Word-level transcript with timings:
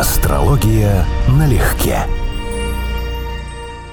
Астрология 0.00 1.04
налегке. 1.38 1.98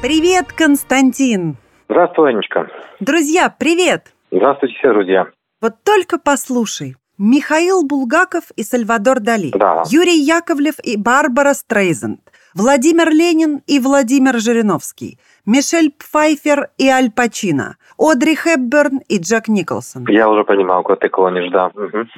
Привет, 0.01 0.51
Константин! 0.51 1.57
Здравствуй, 1.87 2.31
Анечка. 2.31 2.67
Друзья, 2.99 3.53
привет! 3.55 4.11
Здравствуйте 4.31 4.73
все, 4.79 4.93
друзья. 4.93 5.27
Вот 5.61 5.75
только 5.83 6.17
послушай. 6.17 6.95
Михаил 7.19 7.83
Булгаков 7.83 8.45
и 8.55 8.63
Сальвадор 8.63 9.19
Дали. 9.19 9.51
Да. 9.53 9.83
Юрий 9.91 10.19
Яковлев 10.19 10.79
и 10.83 10.97
Барбара 10.97 11.53
Стрейзенд. 11.53 12.21
Владимир 12.53 13.09
Ленин 13.09 13.61
и 13.65 13.79
Владимир 13.79 14.39
Жириновский. 14.39 15.17
Мишель 15.45 15.91
Пфайфер 15.91 16.69
и 16.77 16.87
Аль 16.87 17.09
Пачино. 17.09 17.77
Одри 17.97 18.35
Хепберн 18.35 18.99
и 19.07 19.19
Джек 19.19 19.47
Николсон. 19.47 20.05
Я 20.09 20.29
уже 20.29 20.43
понимаю, 20.43 20.83
куда 20.83 20.97
ты 20.97 21.09
клонишь, 21.09 21.49
да. 21.51 21.71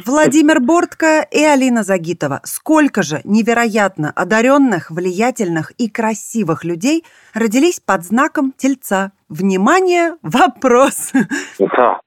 Владимир 0.05 0.59
Бортко 0.59 1.21
и 1.29 1.43
Алина 1.43 1.83
Загитова. 1.83 2.41
Сколько 2.43 3.04
же 3.04 3.21
невероятно 3.23 4.11
одаренных, 4.11 4.89
влиятельных 4.89 5.71
и 5.71 5.87
красивых 5.89 6.64
людей 6.64 7.06
родились 7.34 7.79
под 7.79 8.04
знаком 8.04 8.54
Тельца. 8.57 9.11
Внимание, 9.29 10.18
вопрос. 10.21 11.11
Да. 11.59 12.00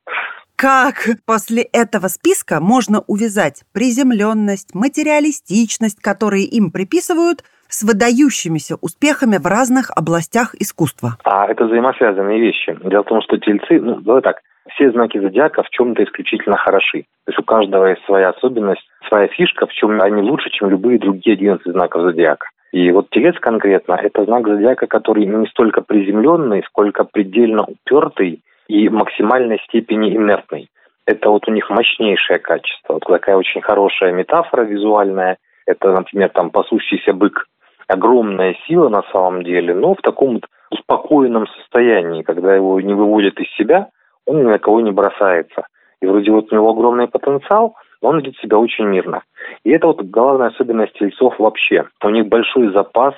Как 0.57 1.11
после 1.27 1.63
этого 1.63 2.09
списка 2.09 2.61
можно 2.61 3.05
увязать 3.07 3.65
приземленность, 3.73 4.74
материалистичность, 4.74 6.01
которые 6.01 6.45
им 6.45 6.71
приписывают, 6.71 7.45
с 7.69 7.83
выдающимися 7.83 8.77
успехами 8.80 9.38
в 9.38 9.47
разных 9.47 9.91
областях 9.97 10.55
искусства? 10.55 11.16
А 11.24 11.47
это 11.47 11.65
взаимосвязанные 11.65 12.41
вещи. 12.41 12.77
Дело 12.84 13.02
в 13.02 13.09
том, 13.09 13.23
что 13.23 13.38
тельцы, 13.38 13.80
ну, 13.80 14.01
давай 14.01 14.23
так, 14.23 14.41
все 14.74 14.91
знаки 14.91 15.19
зодиака 15.19 15.62
в 15.62 15.71
чем-то 15.71 16.05
исключительно 16.05 16.57
хороши. 16.57 17.02
То 17.24 17.33
есть 17.33 17.38
у 17.38 17.43
каждого 17.43 17.87
есть 17.87 18.05
своя 18.05 18.30
особенность, 18.30 18.87
своя 19.09 19.29
фишка, 19.29 19.66
в 19.66 19.73
чем 19.73 20.01
они 20.01 20.23
лучше, 20.23 20.51
чем 20.51 20.71
любые 20.71 20.98
другие 20.98 21.34
11 21.34 21.73
знаков 21.73 22.02
зодиака. 22.02 22.48
И 22.73 22.91
вот 22.91 23.09
телец 23.10 23.37
конкретно– 23.41 23.95
это 24.02 24.24
знак 24.24 24.46
зодиака, 24.46 24.87
который 24.87 25.24
не 25.24 25.46
столько 25.46 25.82
приземленный, 25.82 26.63
сколько 26.66 27.04
предельно 27.04 27.65
упертый 27.65 28.43
и 28.69 28.88
в 28.88 28.93
максимальной 28.93 29.60
степени 29.66 30.15
инертный. 30.15 30.69
Это 31.07 31.30
вот 31.30 31.48
у 31.48 31.52
них 31.52 31.71
мощнейшее 31.71 32.38
качество. 32.38 32.95
Вот 32.95 33.04
такая 33.04 33.37
очень 33.37 33.63
хорошая 33.63 34.13
метафора 34.13 34.63
визуальная. 34.63 35.38
Это, 35.65 35.93
например, 35.93 36.30
там 36.30 36.51
пасущийся 36.51 37.13
бык. 37.13 37.46
Огромная 37.88 38.56
сила 38.66 38.88
на 38.88 39.02
самом 39.12 39.45
деле, 39.45 39.74
но 39.74 39.95
в 39.95 40.02
таком 40.02 40.34
вот 40.34 40.46
успокоенном 40.70 41.46
состоянии, 41.46 42.23
когда 42.23 42.54
его 42.54 42.80
не 42.80 42.95
выводят 42.95 43.38
из 43.38 43.48
себя, 43.56 43.88
он 44.26 44.38
ни 44.38 44.42
на 44.42 44.59
кого 44.59 44.80
не 44.80 44.90
бросается. 44.90 45.66
И 46.01 46.07
вроде 46.07 46.30
вот 46.30 46.52
у 46.52 46.54
него 46.54 46.70
огромный 46.70 47.09
потенциал, 47.09 47.76
но 48.02 48.09
он 48.09 48.18
ведет 48.18 48.37
себя 48.38 48.59
очень 48.59 48.84
мирно. 48.84 49.23
И 49.64 49.70
это 49.70 49.87
вот 49.87 50.02
главная 50.02 50.48
особенность 50.48 50.95
тельцов 50.95 51.38
вообще. 51.38 51.84
У 52.02 52.09
них 52.10 52.26
большой 52.26 52.73
запас 52.73 53.14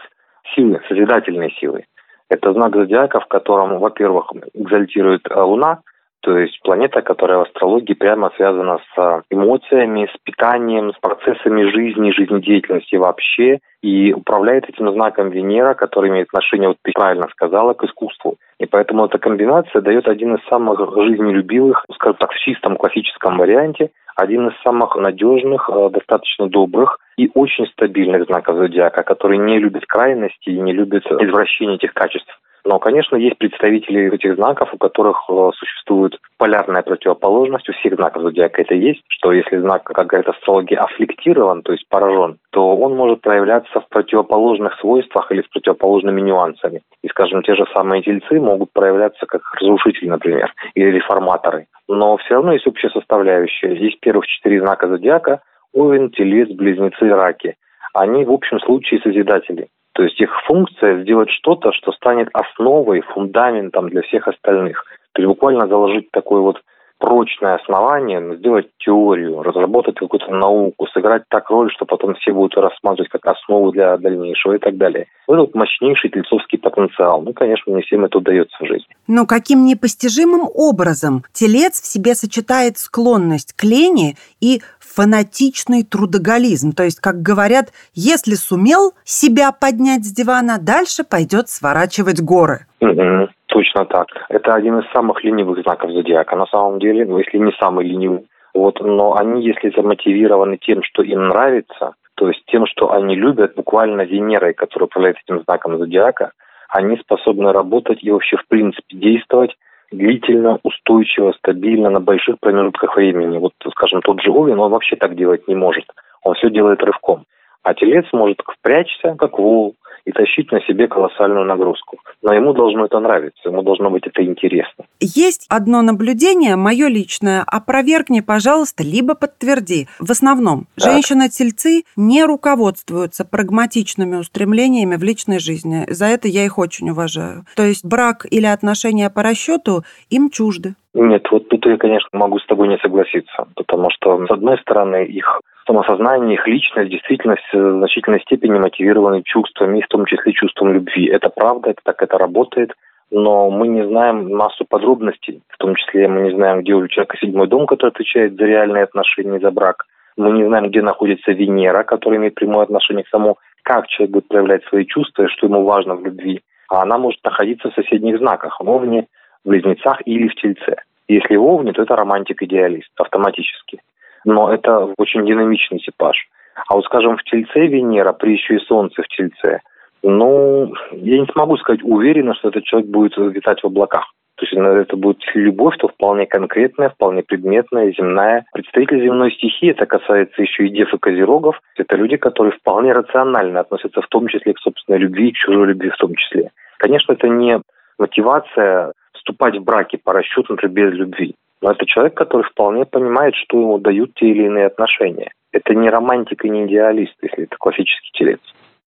силы, 0.55 0.81
созидательной 0.89 1.51
силы. 1.59 1.85
Это 2.29 2.53
знак 2.53 2.77
зодиака, 2.77 3.21
в 3.21 3.27
котором, 3.27 3.79
во-первых, 3.79 4.31
экзальтирует 4.55 5.23
э, 5.31 5.41
Луна, 5.41 5.81
то 6.21 6.37
есть 6.37 6.61
планета, 6.63 7.01
которая 7.01 7.39
в 7.39 7.43
астрологии 7.43 7.95
прямо 7.95 8.33
связана 8.37 8.79
с 8.79 8.99
э, 8.99 9.23
эмоциями, 9.31 10.11
с 10.13 10.17
питанием, 10.25 10.93
с 10.93 10.99
процессами 10.99 11.71
жизни, 11.71 12.11
жизнедеятельности 12.11 12.97
вообще. 12.97 13.61
И 13.83 14.13
управляет 14.13 14.69
этим 14.69 14.91
знаком 14.93 15.31
Венера, 15.31 15.75
который 15.75 16.11
имеет 16.11 16.27
отношение, 16.29 16.69
вот 16.69 16.79
ты 16.83 16.91
правильно 16.93 17.29
сказала, 17.31 17.75
к 17.75 17.85
искусству. 17.85 18.37
И 18.59 18.67
поэтому 18.67 19.07
эта 19.07 19.19
комбинация 19.19 19.81
дает 19.81 20.09
один 20.09 20.35
из 20.35 20.45
самых 20.49 20.81
жизнелюбивых, 20.81 21.85
скажем 21.95 22.17
так, 22.19 22.33
в 22.33 22.39
чистом 22.39 22.77
классическом 22.77 23.39
варианте, 23.39 23.91
один 24.17 24.49
из 24.49 24.61
самых 24.63 24.97
надежных, 24.97 25.71
э, 25.73 25.91
достаточно 25.91 26.49
добрых 26.49 26.99
и 27.17 27.31
очень 27.35 27.67
стабильных 27.69 28.25
знаков 28.27 28.57
зодиака, 28.57 29.05
которые 29.05 29.39
не 29.39 29.61
любят 29.61 29.87
крайности 29.87 30.51
и 30.51 30.59
не 30.59 30.73
любят 30.73 31.07
извращения 31.07 31.77
этих 31.77 31.95
качеств. 31.95 32.41
Но, 32.69 32.79
конечно, 32.79 33.17
есть 33.17 33.39
представители 33.39 34.15
этих 34.15 34.35
знаков, 34.35 34.69
у 34.75 34.77
которых 34.77 35.25
э, 35.31 35.51
существует 35.57 36.19
полярная 36.37 36.83
противоположность. 36.83 37.67
У 37.71 37.73
всех 37.73 37.95
знаков 37.95 38.25
зодиака 38.25 38.61
это 38.61 38.75
есть, 38.75 39.01
что 39.09 39.33
если 39.33 39.57
знак, 39.57 39.85
как 39.85 40.07
говорят 40.07 40.29
астрологи, 40.29 40.75
аффлектирован, 40.75 41.63
то 41.63 41.73
есть 41.73 41.89
поражен, 41.89 42.37
то 42.51 42.77
он 42.77 42.95
может 42.95 43.23
проявляться 43.23 43.81
в 43.81 43.89
противоположных 43.89 44.79
свойствах 44.81 45.33
или 45.33 45.41
с 45.41 45.49
противоположными 45.49 46.21
нюансами. 46.21 46.83
И, 47.03 47.09
скажем, 47.09 47.43
те 47.43 47.55
же 47.55 47.65
самые 47.73 48.03
тельцы 48.03 48.39
могут 48.39 48.71
проявляться 48.75 49.25
как 49.25 49.41
разрушители, 49.55 50.11
например, 50.11 50.53
или 50.75 50.91
реформаторы. 50.91 51.69
Но 51.89 52.19
все 52.19 52.35
равно 52.35 52.53
есть 52.53 52.67
общая 52.67 52.91
составляющая. 52.91 53.75
Есть 53.77 54.01
первых 54.01 54.27
четыре 54.27 54.61
знака 54.61 54.89
зодиака– 54.89 55.41
Овен, 55.73 56.11
Телец, 56.11 56.51
Близнецы 56.51 57.07
и 57.07 57.11
Раки. 57.11 57.57
Они 57.95 58.25
в 58.25 58.33
общем 58.33 58.61
случае 58.61 59.01
созидатели. 59.01 59.69
То 59.95 60.05
есть 60.05 60.21
их 60.21 60.31
функция 60.47 61.03
сделать 61.03 61.31
что-то, 61.31 61.73
что 61.73 61.93
станет 61.93 62.29
основой, 62.33 63.01
фундаментом 63.01 63.89
для 63.89 64.03
всех 64.03 64.29
остальных. 64.29 64.85
То 65.13 65.23
есть 65.23 65.29
буквально 65.29 65.67
заложить 65.67 66.11
такое 66.13 66.41
вот 66.41 66.61
прочное 66.99 67.55
основание, 67.55 68.37
сделать 68.39 68.67
теорию, 68.79 69.43
разработать 69.43 69.97
какую-то 69.97 70.31
науку, 70.33 70.87
сыграть 70.93 71.23
так 71.29 71.49
роль, 71.51 71.71
что 71.73 71.85
потом 71.85 72.15
все 72.15 72.33
будут 72.33 72.57
рассматривать 72.57 73.11
как 73.11 73.27
основу 73.27 73.71
для 73.73 73.97
дальнейшего 73.97 74.55
и 74.55 74.59
так 74.59 74.77
далее. 74.77 75.07
Вот 75.27 75.41
этот 75.41 75.55
мощнейший 75.55 76.11
тельцовский 76.11 76.59
потенциал. 76.59 77.23
Ну, 77.23 77.33
конечно, 77.33 77.71
не 77.71 77.83
всем 77.83 78.05
это 78.05 78.19
удается 78.19 78.57
в 78.61 78.67
жизни. 78.67 78.89
Но 79.07 79.27
каким 79.27 79.65
непостижимым 79.65 80.49
образом 80.53 81.23
телец 81.33 81.81
в 81.81 81.87
себе 81.87 82.15
сочетает 82.15 82.79
склонность 82.79 83.55
к 83.55 83.65
лени 83.65 84.17
и 84.41 84.61
фанатичный 84.99 85.85
трудоголизм. 85.85 86.73
То 86.73 86.83
есть, 86.83 86.99
как 86.99 87.23
говорят, 87.23 87.67
если 87.95 88.35
сумел 88.35 88.95
себя 89.05 89.53
поднять 89.53 90.05
с 90.05 90.13
дивана, 90.13 90.59
дальше 90.59 91.05
пойдет 91.09 91.49
сворачивать 91.49 92.21
горы. 92.21 92.67
Мгм. 92.81 93.29
Точно 93.47 93.85
так. 93.87 94.09
Это 94.29 94.55
один 94.55 94.81
из 94.81 94.91
самых 94.93 95.23
ленивых 95.23 95.63
знаков 95.63 95.93
зодиака. 95.93 96.35
На 96.35 96.47
самом 96.47 96.81
деле, 96.81 97.07
ну, 97.07 97.19
если 97.19 97.39
не 97.39 97.53
самый 97.61 97.87
ленивый. 97.87 98.27
Вот, 98.55 98.81
но 98.81 99.15
они, 99.15 99.45
если 99.47 99.71
замотивированы 99.71 100.59
тем, 100.59 100.83
что 100.83 101.03
им 101.03 101.29
нравится, 101.29 101.93
то 102.17 102.27
есть 102.27 102.43
тем, 102.47 102.67
что 102.67 102.91
они 102.91 103.15
любят, 103.15 103.55
буквально 103.55 104.03
Венерой, 104.03 104.53
которая 104.53 104.87
управляет 104.87 105.19
этим 105.25 105.45
знаком 105.45 105.79
зодиака, 105.79 106.33
они 106.69 106.97
способны 106.97 107.53
работать 107.53 108.03
и 108.03 108.11
вообще 108.11 108.37
в 108.37 108.49
принципе 108.49 108.97
действовать 108.97 109.55
длительно, 109.91 110.59
устойчиво, 110.63 111.33
стабильно 111.33 111.91
на 111.91 112.01
больших 112.01 112.39
промежутках 112.41 112.97
времени. 112.97 113.39
Вот, 113.39 113.53
скажем, 113.71 114.03
тот 114.03 114.21
же 114.23 114.31
Овен, 114.31 114.59
он 114.59 114.71
вообще 114.71 114.97
так 114.97 115.17
делать 115.17 115.49
не 115.49 115.55
может. 115.55 115.85
Он 116.23 116.35
все 116.35 116.51
делает 116.51 116.83
рывком. 116.83 117.25
А 117.63 117.75
телец 117.75 118.07
может 118.13 118.41
впрячься, 118.59 119.15
как 119.19 119.39
вол, 119.39 119.75
и 120.05 120.13
тащить 120.13 120.51
на 120.53 120.61
себе 120.63 120.89
колоссальную 120.89 121.45
нагрузку. 121.45 121.99
Но 122.23 122.33
ему 122.33 122.55
должно 122.55 122.87
это 122.87 122.99
нравиться, 122.99 123.51
ему 123.51 123.63
должно 123.63 123.91
быть 123.91 124.07
это 124.07 124.25
интересно. 124.25 124.87
Есть 125.01 125.45
одно 125.51 125.83
наблюдение, 125.83 126.57
мое 126.57 126.89
личное. 126.89 127.45
Опровергни, 127.47 128.21
пожалуйста, 128.21 128.83
либо 128.83 129.15
подтверди. 129.15 129.87
В 130.01 130.11
основном, 130.11 130.67
Так. 130.77 130.93
женщины-тельцы 130.93 131.85
не 131.97 132.25
руководствуются 132.25 133.27
прагматичными 133.27 134.17
устремлениями 134.17 134.97
в 134.97 135.03
личной 135.03 135.39
жизни. 135.41 135.85
За 135.89 136.07
это 136.07 136.27
я 136.27 136.45
их 136.47 136.59
очень 136.59 136.89
уважаю. 136.91 137.45
То 137.55 137.65
есть 137.65 137.85
брак 137.85 138.27
или 138.31 138.47
отношения 138.47 139.11
по 139.11 139.23
расчету 139.23 139.85
им 140.09 140.31
чужды. 140.31 140.75
Нет, 141.01 141.29
вот 141.31 141.49
тут 141.49 141.65
я, 141.65 141.77
конечно, 141.77 142.09
могу 142.13 142.41
с 142.41 142.47
тобой 142.47 142.67
не 142.67 142.77
согласиться, 142.79 143.47
потому 143.55 143.89
что, 143.89 144.27
с 144.27 144.31
одной 144.33 144.59
стороны, 144.59 145.05
их 145.05 145.41
самосознание, 145.65 146.35
их 146.35 146.49
личность, 146.49 146.91
действительность 146.91 147.45
в 147.53 147.79
значительной 147.79 148.21
степени 148.21 148.59
мотивированы 148.59 149.23
чувствами, 149.23 149.79
и 149.79 149.83
в 149.83 149.87
том 149.87 150.07
числе 150.07 150.33
чувством 150.33 150.73
любви. 150.73 151.07
Это 151.07 151.29
правда, 151.31 151.71
это 151.71 151.81
так 151.85 152.03
это 152.03 152.19
работает, 152.19 152.73
но 153.13 153.49
мы 153.49 153.69
не 153.69 153.87
знаем 153.87 154.35
массу 154.35 154.65
подробностей, 154.65 155.41
в 155.51 155.59
том 155.59 155.77
числе 155.77 156.09
мы 156.09 156.23
не 156.23 156.35
знаем, 156.35 156.63
где 156.63 156.75
у 156.75 156.89
человека 156.89 157.17
седьмой 157.17 157.47
дом, 157.47 157.67
который 157.67 157.91
отвечает 157.91 158.35
за 158.35 158.45
реальные 158.45 158.83
отношения, 158.83 159.39
за 159.39 159.53
брак. 159.53 159.85
Мы 160.17 160.33
не 160.33 160.47
знаем, 160.47 160.69
где 160.69 160.83
находится 160.83 161.31
Венера, 161.31 161.85
которая 161.85 162.19
имеет 162.19 162.35
прямое 162.35 162.65
отношение 162.65 163.05
к 163.05 163.11
тому, 163.11 163.39
как 163.63 163.87
человек 163.87 164.15
будет 164.15 164.27
проявлять 164.27 164.65
свои 164.65 164.85
чувства 164.85 165.29
что 165.29 165.47
ему 165.47 165.63
важно 165.63 165.95
в 165.95 166.05
любви. 166.05 166.41
А 166.69 166.83
она 166.83 166.99
может 166.99 167.23
находиться 167.23 167.71
в 167.71 167.75
соседних 167.75 168.19
знаках, 168.19 168.59
в 168.61 168.69
Овне, 168.69 169.07
в 169.45 169.49
Близнецах 169.49 170.03
или 170.05 170.27
в 170.27 170.35
Тельце. 170.35 170.77
Если 171.09 171.37
в 171.37 171.45
Овне, 171.45 171.73
то 171.73 171.83
это 171.83 171.97
романтик-идеалист 171.97 172.91
автоматически. 172.97 173.81
Но 174.25 174.53
это 174.53 174.93
очень 174.99 175.27
динамичный 175.27 175.79
типаж. 175.79 176.29
А 176.69 176.75
вот, 176.75 176.85
скажем, 176.85 177.17
в 177.17 177.23
Тельце 177.25 177.67
Венера, 177.67 178.13
при 178.13 178.33
еще 178.33 178.57
и 178.57 178.65
Солнце 178.67 179.03
в 179.03 179.09
Тельце, 179.09 179.61
ну, 180.03 180.73
я 180.93 181.21
не 181.21 181.27
смогу 181.33 181.57
сказать 181.57 181.81
уверенно, 181.83 182.35
что 182.35 182.49
этот 182.49 182.65
человек 182.65 182.91
будет 182.91 183.17
витать 183.17 183.63
в 183.63 183.67
облаках. 183.67 184.13
То 184.37 184.47
есть 184.47 184.55
это 184.55 184.97
будет 184.97 185.19
любовь, 185.35 185.77
то 185.79 185.89
вполне 185.89 186.25
конкретная, 186.25 186.91
вполне 186.91 187.25
предметная, 187.25 187.93
земная. 187.93 188.45
Представители 188.53 189.03
земной 189.03 189.33
стихии, 189.33 189.71
это 189.71 189.85
касается 189.85 190.41
еще 190.41 190.67
и 190.67 190.71
дев 190.71 190.95
и 190.95 190.99
козерогов, 190.99 191.61
это 191.77 191.97
люди, 191.97 192.17
которые 192.17 192.53
вполне 192.53 192.93
рационально 192.93 193.61
относятся 193.61 194.01
в 194.01 194.07
том 194.07 194.29
числе 194.29 194.55
к 194.55 194.61
собственной 194.61 195.01
любви, 195.01 195.31
и 195.31 195.33
к 195.33 195.37
чужой 195.37 195.67
любви 195.67 195.91
в 195.91 195.97
том 195.97 196.15
числе. 196.15 196.51
Конечно, 196.79 197.15
это 197.15 197.27
не 197.29 197.61
мотивация 197.99 198.93
вступать 199.29 199.57
в 199.57 199.63
браки 199.63 199.97
по 199.97 200.13
расчету, 200.13 200.55
например, 200.55 200.91
без 200.91 200.99
любви. 200.99 201.35
Но 201.61 201.73
это 201.73 201.85
человек, 201.87 202.15
который 202.15 202.45
вполне 202.45 202.85
понимает, 202.85 203.35
что 203.35 203.61
ему 203.61 203.79
дают 203.79 204.15
те 204.15 204.27
или 204.27 204.45
иные 204.45 204.67
отношения. 204.67 205.33
Это 205.53 205.75
не 205.75 205.91
романтик 205.91 206.45
и 206.45 206.51
не 206.51 206.67
идеалист, 206.67 207.15
если 207.23 207.45
это 207.45 207.57
классический 207.59 208.11
телец. 208.13 208.41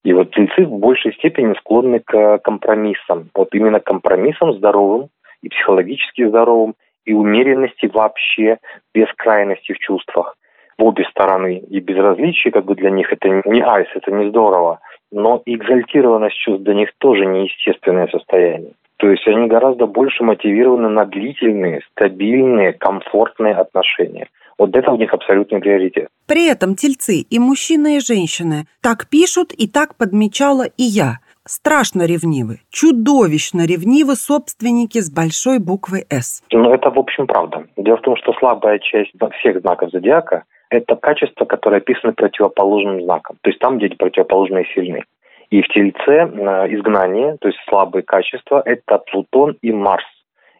И 0.04 0.14
вот 0.14 0.32
тельцы 0.32 0.66
в 0.66 0.80
большей 0.80 1.14
степени 1.14 1.54
склонны 1.56 2.00
к 2.00 2.40
компромиссам. 2.40 3.30
Вот 3.36 3.50
именно 3.54 3.80
компромиссам 3.80 4.54
здоровым 4.54 5.10
и 5.44 5.50
психологически 5.50 6.28
здоровым, 6.28 6.76
и 7.06 7.14
умеренности 7.14 7.88
вообще, 7.88 8.58
без 8.94 9.08
крайности 9.18 9.74
в 9.74 9.80
чувствах. 9.80 10.36
В 10.78 10.84
обе 10.84 11.04
стороны. 11.06 11.62
И 11.70 11.80
безразличие 11.80 12.52
как 12.52 12.66
бы 12.66 12.76
для 12.76 12.90
них 12.90 13.12
это 13.12 13.30
не 13.46 13.62
айс, 13.62 13.88
это 13.94 14.12
не 14.12 14.30
здорово. 14.30 14.80
Но 15.12 15.42
экзальтированность 15.46 16.38
чувств 16.38 16.64
для 16.64 16.74
них 16.74 16.90
тоже 17.00 17.26
неестественное 17.26 18.08
состояние. 18.08 18.74
То 19.02 19.10
есть 19.10 19.28
они 19.28 19.48
гораздо 19.48 19.88
больше 19.88 20.24
мотивированы 20.24 20.88
на 20.88 21.06
длительные, 21.06 21.82
стабильные, 21.90 22.72
комфортные 22.74 23.56
отношения. 23.56 24.28
Вот 24.60 24.76
это 24.76 24.92
у 24.92 24.96
них 24.96 25.12
абсолютный 25.12 25.60
приоритет. 25.60 26.10
При 26.28 26.48
этом 26.48 26.76
тельцы 26.76 27.16
и 27.16 27.40
мужчины, 27.40 27.98
и 27.98 28.00
женщины 28.00 28.68
так 28.80 29.10
пишут, 29.10 29.54
и 29.54 29.68
так 29.68 29.96
подмечала 29.98 30.66
и 30.78 30.84
я. 30.84 31.18
Страшно 31.48 32.06
ревнивы, 32.06 32.60
чудовищно 32.70 33.66
ревнивы 33.66 34.14
собственники 34.14 35.00
с 35.00 35.10
большой 35.10 35.58
буквы 35.58 36.06
«С». 36.12 36.44
Ну, 36.52 36.72
это, 36.72 36.92
в 36.92 37.00
общем, 37.00 37.26
правда. 37.26 37.66
Дело 37.78 37.98
в 37.98 38.02
том, 38.02 38.16
что 38.18 38.34
слабая 38.34 38.78
часть 38.78 39.14
всех 39.40 39.62
знаков 39.62 39.90
зодиака– 39.90 40.44
это 40.70 40.96
качество, 40.96 41.46
которое 41.46 41.78
описано 41.78 42.14
противоположным 42.14 43.02
знаком. 43.02 43.38
То 43.42 43.50
есть 43.50 43.60
там, 43.60 43.80
где 43.80 43.90
противоположные 43.90 44.66
сильны. 44.76 45.06
И 45.52 45.62
в 45.62 45.68
Тельце 45.68 46.00
э, 46.08 46.28
изгнание, 46.74 47.38
то 47.42 47.50
есть 47.50 47.60
слабые 47.68 48.04
качества, 48.04 48.64
это 48.66 48.98
Плутон 49.00 49.58
и 49.62 49.72
Марс. 49.72 50.06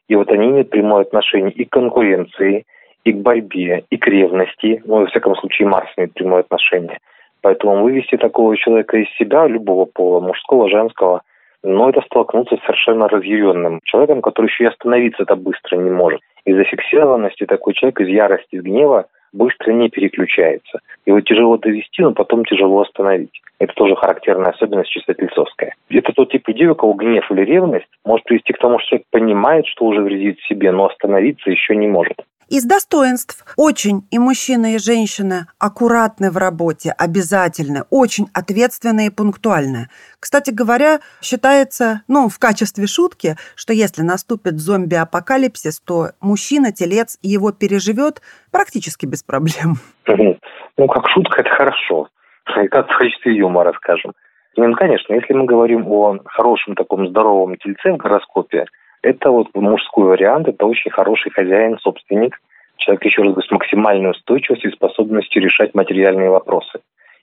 И 0.10 0.16
вот 0.16 0.30
они 0.30 0.48
имеют 0.48 0.70
прямое 0.70 1.04
отношение 1.04 1.52
и 1.52 1.64
к 1.64 1.72
конкуренции, 1.72 2.66
и 3.06 3.14
к 3.14 3.18
борьбе, 3.18 3.86
и 3.90 3.98
к 3.98 4.06
ревности. 4.08 4.82
Ну, 4.86 5.00
во 5.00 5.06
всяком 5.08 5.36
случае, 5.38 5.70
Марс 5.70 5.90
имеет 5.96 6.14
прямое 6.14 6.42
отношение. 6.42 7.00
Поэтому 7.42 7.82
вывести 7.82 8.18
такого 8.18 8.56
человека 8.58 8.98
из 8.98 9.10
себя, 9.16 9.48
любого 9.48 9.86
пола, 9.86 10.20
мужского, 10.20 10.70
женского, 10.70 11.22
но 11.64 11.90
это 11.90 12.02
столкнуться 12.02 12.58
с 12.58 12.62
совершенно 12.62 13.08
разъяренным 13.08 13.80
человеком, 13.86 14.22
который 14.22 14.48
еще 14.48 14.66
и 14.66 14.68
остановиться-то 14.68 15.36
быстро 15.36 15.78
не 15.78 15.90
может. 15.90 16.20
Из-за 16.44 16.60
зафиксированности 16.60 17.46
такой 17.46 17.74
человек 17.74 18.02
из 18.02 18.10
ярости, 18.10 18.56
из 18.56 18.64
гнева 18.64 19.06
быстро 19.34 19.72
не 19.72 19.90
переключается. 19.90 20.80
Его 21.06 21.22
тяжело 21.22 21.58
довести, 21.58 22.02
но 22.02 22.14
потом 22.14 22.46
тяжело 22.46 22.82
остановить. 22.82 23.42
Это 23.60 23.74
тоже 23.74 23.96
характерная 23.96 24.52
особенность 24.52 24.90
чистотельцовская. 24.90 25.76
Это 25.90 26.14
тот 26.14 26.32
тип 26.32 26.48
людей, 26.48 26.68
у 26.68 26.76
кого 26.76 26.94
гнев 26.94 27.30
или 27.32 27.42
ревность 27.42 27.88
может 28.06 28.26
привести 28.26 28.54
к 28.54 28.58
тому, 28.58 28.80
что 28.80 28.90
человек 28.90 29.08
понимает, 29.12 29.68
что 29.68 29.86
уже 29.86 30.02
вредит 30.02 30.40
себе, 30.50 30.72
но 30.72 30.88
остановиться 30.88 31.50
еще 31.50 31.76
не 31.76 31.88
может. 31.88 32.18
Из 32.52 32.66
достоинств 32.66 33.46
очень 33.56 34.06
и 34.12 34.20
мужчина, 34.20 34.76
и 34.76 34.78
женщина 34.78 35.48
аккуратны 35.58 36.32
в 36.32 36.36
работе, 36.36 36.94
обязательны, 36.98 37.86
очень 37.90 38.28
ответственны 38.34 39.06
и 39.06 39.10
пунктуальны. 39.10 39.88
Кстати 40.20 40.52
говоря, 40.52 41.00
считается, 41.22 42.02
ну, 42.10 42.28
в 42.28 42.40
качестве 42.40 42.88
шутки, 42.88 43.38
что 43.56 43.72
если 43.72 44.02
наступит 44.02 44.60
зомби-апокалипсис, 44.60 45.80
то 45.80 46.10
мужчина-телец 46.20 47.18
его 47.22 47.54
переживет 47.54 48.22
практически 48.52 49.06
без 49.06 49.24
проблем. 49.24 49.76
Ну, 50.06 50.88
как 50.90 51.08
шутка, 51.08 51.40
это 51.40 51.52
хорошо. 51.52 52.10
Это 52.54 52.84
в 52.84 52.98
качестве 52.98 53.34
юмора, 53.34 53.72
скажем. 53.78 54.12
Ну, 54.58 54.76
конечно, 54.76 55.14
если 55.14 55.32
мы 55.32 55.46
говорим 55.46 55.88
о 55.88 56.20
хорошем 56.26 56.76
таком 56.76 57.08
здоровом 57.08 57.56
тельце 57.56 57.94
в 57.94 57.96
гороскопе, 57.98 58.66
это 59.02 59.32
вот 59.32 59.48
мужской 59.56 60.06
вариант, 60.06 60.48
это 60.48 60.66
очень 60.66 60.92
хороший 60.92 61.32
хозяин, 61.32 61.78
собственник. 61.80 62.40
Человек, 62.78 63.06
еще 63.06 63.22
раз 63.22 63.34
говорю, 63.34 63.48
с 63.48 63.52
максимальной 63.52 64.12
устойчивостью 64.12 64.72
и 64.72 64.76
способностью 64.76 65.42
решать 65.42 65.74
материальные 65.76 66.30
вопросы. 66.30 66.80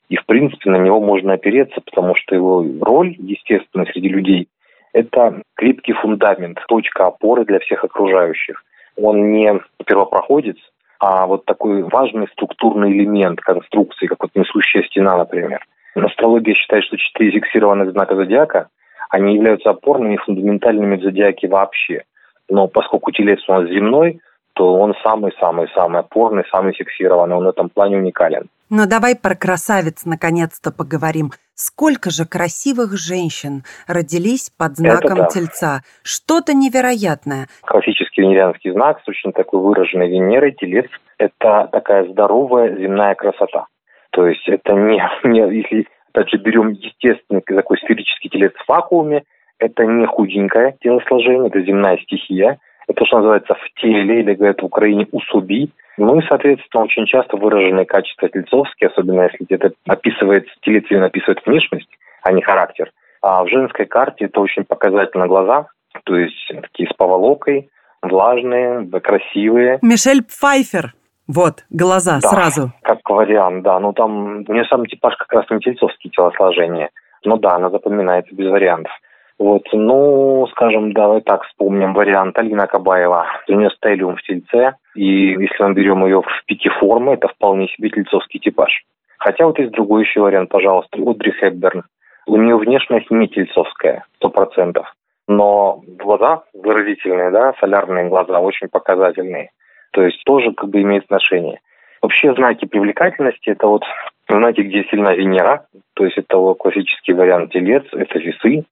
И, 0.08 0.16
в 0.16 0.24
принципе, 0.24 0.70
на 0.70 0.78
него 0.78 1.00
можно 1.00 1.34
опереться, 1.34 1.80
потому 1.80 2.14
что 2.14 2.34
его 2.34 2.64
роль, 2.80 3.14
естественно, 3.18 3.84
среди 3.86 4.08
людей– 4.08 4.48
это 4.92 5.42
крепкий 5.54 5.92
фундамент, 5.92 6.58
точка 6.66 7.06
опоры 7.06 7.44
для 7.44 7.58
всех 7.58 7.84
окружающих. 7.84 8.64
Он 8.96 9.32
не 9.32 9.60
первопроходец, 9.84 10.56
а 10.98 11.26
вот 11.26 11.44
такой 11.44 11.82
важный 11.82 12.26
структурный 12.28 12.90
элемент 12.92 13.40
конструкции, 13.40 14.06
как 14.06 14.22
вот 14.22 14.30
несущая 14.34 14.82
стена, 14.84 15.16
например. 15.16 15.64
Астрология 15.94 16.54
считает, 16.54 16.84
что 16.84 16.96
четыре 16.96 17.32
фиксированных 17.32 17.92
знака 17.92 18.14
зодиака 18.16 18.68
они 19.10 19.34
являются 19.34 19.70
опорными 19.70 20.14
и 20.14 20.18
фундаментальными 20.18 20.96
в 20.96 21.02
зодиаке 21.02 21.48
вообще. 21.48 22.04
Но 22.48 22.66
поскольку 22.68 23.10
телец 23.10 23.40
у 23.48 23.52
нас 23.52 23.68
земной, 23.68 24.20
то 24.54 24.74
он 24.74 24.94
самый-самый-самый 25.02 26.00
опорный, 26.00 26.44
самый 26.50 26.72
фиксированный, 26.72 27.36
он 27.36 27.44
в 27.44 27.48
этом 27.48 27.68
плане 27.68 27.96
уникален. 27.96 28.48
Но 28.70 28.86
давай 28.86 29.16
про 29.16 29.34
красавиц 29.34 30.04
наконец-то 30.04 30.72
поговорим. 30.72 31.30
Сколько 31.54 32.10
же 32.10 32.24
красивых 32.26 32.96
женщин 32.98 33.62
родились 33.86 34.50
под 34.50 34.76
знаком 34.76 35.18
да. 35.18 35.26
Тельца? 35.26 35.80
Что-то 36.02 36.54
невероятное. 36.54 37.48
Классический 37.62 38.22
венерианский 38.22 38.72
знак 38.72 39.00
с 39.04 39.08
очень 39.08 39.32
такой 39.32 39.60
выраженной 39.60 40.10
Венерой, 40.10 40.52
Телец, 40.52 40.90
это 41.18 41.68
такая 41.72 42.06
здоровая 42.08 42.76
земная 42.76 43.14
красота. 43.14 43.66
То 44.10 44.26
есть 44.26 44.46
это 44.48 44.72
не, 44.74 45.02
не 45.24 45.40
если 45.56 45.86
опять 46.18 46.30
же, 46.30 46.38
берем 46.38 46.70
естественный 46.70 47.42
такой 47.42 47.78
сферический 47.78 48.30
телец 48.30 48.52
в 48.54 48.68
вакууме, 48.68 49.22
это 49.58 49.84
не 49.84 50.06
худенькое 50.06 50.76
телосложение, 50.80 51.48
это 51.48 51.60
земная 51.62 51.98
стихия. 51.98 52.58
Это 52.86 53.00
то, 53.00 53.06
что 53.06 53.18
называется 53.18 53.54
в 53.54 53.80
теле, 53.80 54.20
или 54.20 54.34
говорят 54.34 54.62
в 54.62 54.64
Украине 54.64 55.06
усуби. 55.12 55.70
Ну 55.98 56.18
и, 56.18 56.26
соответственно, 56.26 56.84
очень 56.84 57.06
часто 57.06 57.36
выраженные 57.36 57.84
качества 57.84 58.28
тельцовские, 58.28 58.88
особенно 58.88 59.22
если 59.22 59.46
это 59.50 59.72
описывает, 59.86 60.46
телец 60.62 60.84
именно 60.90 61.06
описывает 61.06 61.44
внешность, 61.44 61.90
а 62.22 62.32
не 62.32 62.40
характер. 62.40 62.90
А 63.20 63.44
в 63.44 63.48
женской 63.48 63.86
карте 63.86 64.26
это 64.26 64.40
очень 64.40 64.64
показательно 64.64 65.26
глаза, 65.26 65.66
то 66.04 66.16
есть 66.16 66.52
такие 66.62 66.88
с 66.88 66.94
поволокой, 66.94 67.68
влажные, 68.00 68.88
красивые. 69.00 69.80
Мишель 69.82 70.22
Пфайфер. 70.22 70.94
Вот, 71.28 71.66
глаза 71.68 72.20
да, 72.22 72.28
сразу. 72.28 72.72
как 72.82 73.08
вариант, 73.08 73.62
да. 73.62 73.78
Ну, 73.78 73.92
там 73.92 74.44
у 74.48 74.52
нее 74.52 74.64
сам 74.64 74.86
типаж 74.86 75.14
как 75.16 75.32
раз 75.32 75.44
не 75.50 75.60
тельцовские 75.60 76.10
телосложения. 76.10 76.90
Ну 77.24 77.36
да, 77.36 77.56
она 77.56 77.68
запоминается 77.68 78.34
без 78.34 78.50
вариантов. 78.50 78.92
Вот, 79.38 79.62
ну, 79.72 80.48
скажем, 80.50 80.92
давай 80.92 81.20
так 81.20 81.44
вспомним 81.44 81.94
вариант 81.94 82.36
Алина 82.38 82.66
Кабаева. 82.66 83.26
У 83.48 83.52
нее 83.52 83.70
стелиум 83.76 84.16
в 84.16 84.22
тельце, 84.22 84.74
и 84.96 85.30
если 85.32 85.62
мы 85.62 85.74
берем 85.74 86.04
ее 86.04 86.22
в 86.22 86.44
пике 86.46 86.70
формы, 86.70 87.12
это 87.12 87.28
вполне 87.28 87.68
себе 87.68 87.90
тельцовский 87.90 88.40
типаж. 88.40 88.82
Хотя 89.18 89.46
вот 89.46 89.58
есть 89.58 89.72
другой 89.72 90.04
еще 90.04 90.22
вариант, 90.22 90.48
пожалуйста, 90.48 90.98
Одри 90.98 91.32
Хепберн. 91.32 91.84
У 92.26 92.36
нее 92.36 92.56
внешность 92.56 93.10
не 93.10 93.28
тельцовская, 93.28 94.04
сто 94.16 94.28
процентов. 94.28 94.86
Но 95.28 95.82
глаза 95.86 96.42
выразительные, 96.52 97.30
да, 97.30 97.54
солярные 97.60 98.08
глаза, 98.08 98.40
очень 98.40 98.68
показательные. 98.68 99.50
То 99.92 100.02
есть 100.02 100.22
тоже 100.24 100.52
как 100.52 100.70
бы 100.70 100.82
имеет 100.82 101.04
отношение. 101.04 101.60
Вообще 102.00 102.32
знаки 102.34 102.64
привлекательности– 102.64 103.50
это 103.50 103.66
вот 103.66 103.82
знаки, 104.28 104.60
где 104.60 104.84
сильна 104.84 105.14
Венера, 105.14 105.66
то 105.94 106.04
есть 106.04 106.16
это 106.16 106.36
вот 106.36 106.58
классический 106.58 107.12
вариант 107.12 107.52
телец, 107.52 107.84
это 107.92 108.18
весы. 108.18 108.64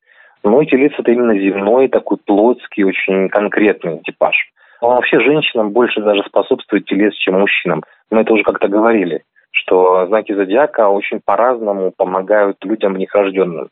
Но 0.45 0.63
и 0.63 0.67
телец– 0.67 0.93
это 0.99 1.11
именно 1.11 1.37
земной, 1.37 1.89
такой 1.89 2.19
плотский, 2.25 2.85
очень 2.85 3.29
конкретный 3.29 3.99
типаж. 4.01 4.37
Но 4.81 4.91
вообще 4.91 5.19
женщинам 5.21 5.71
больше 5.71 6.01
даже 6.03 6.23
способствует 6.25 6.85
телец, 6.85 7.15
чем 7.15 7.41
мужчинам. 7.41 7.83
Мы 8.11 8.21
это 8.21 8.33
уже 8.33 8.45
как-то 8.45 8.69
говорили, 8.69 9.25
что 9.51 10.07
знаки 10.07 10.33
зодиака 10.33 10.89
очень 10.89 11.21
по-разному 11.25 11.93
помогают 11.97 12.59
людям 12.65 12.97
нехожденным. 12.97 13.71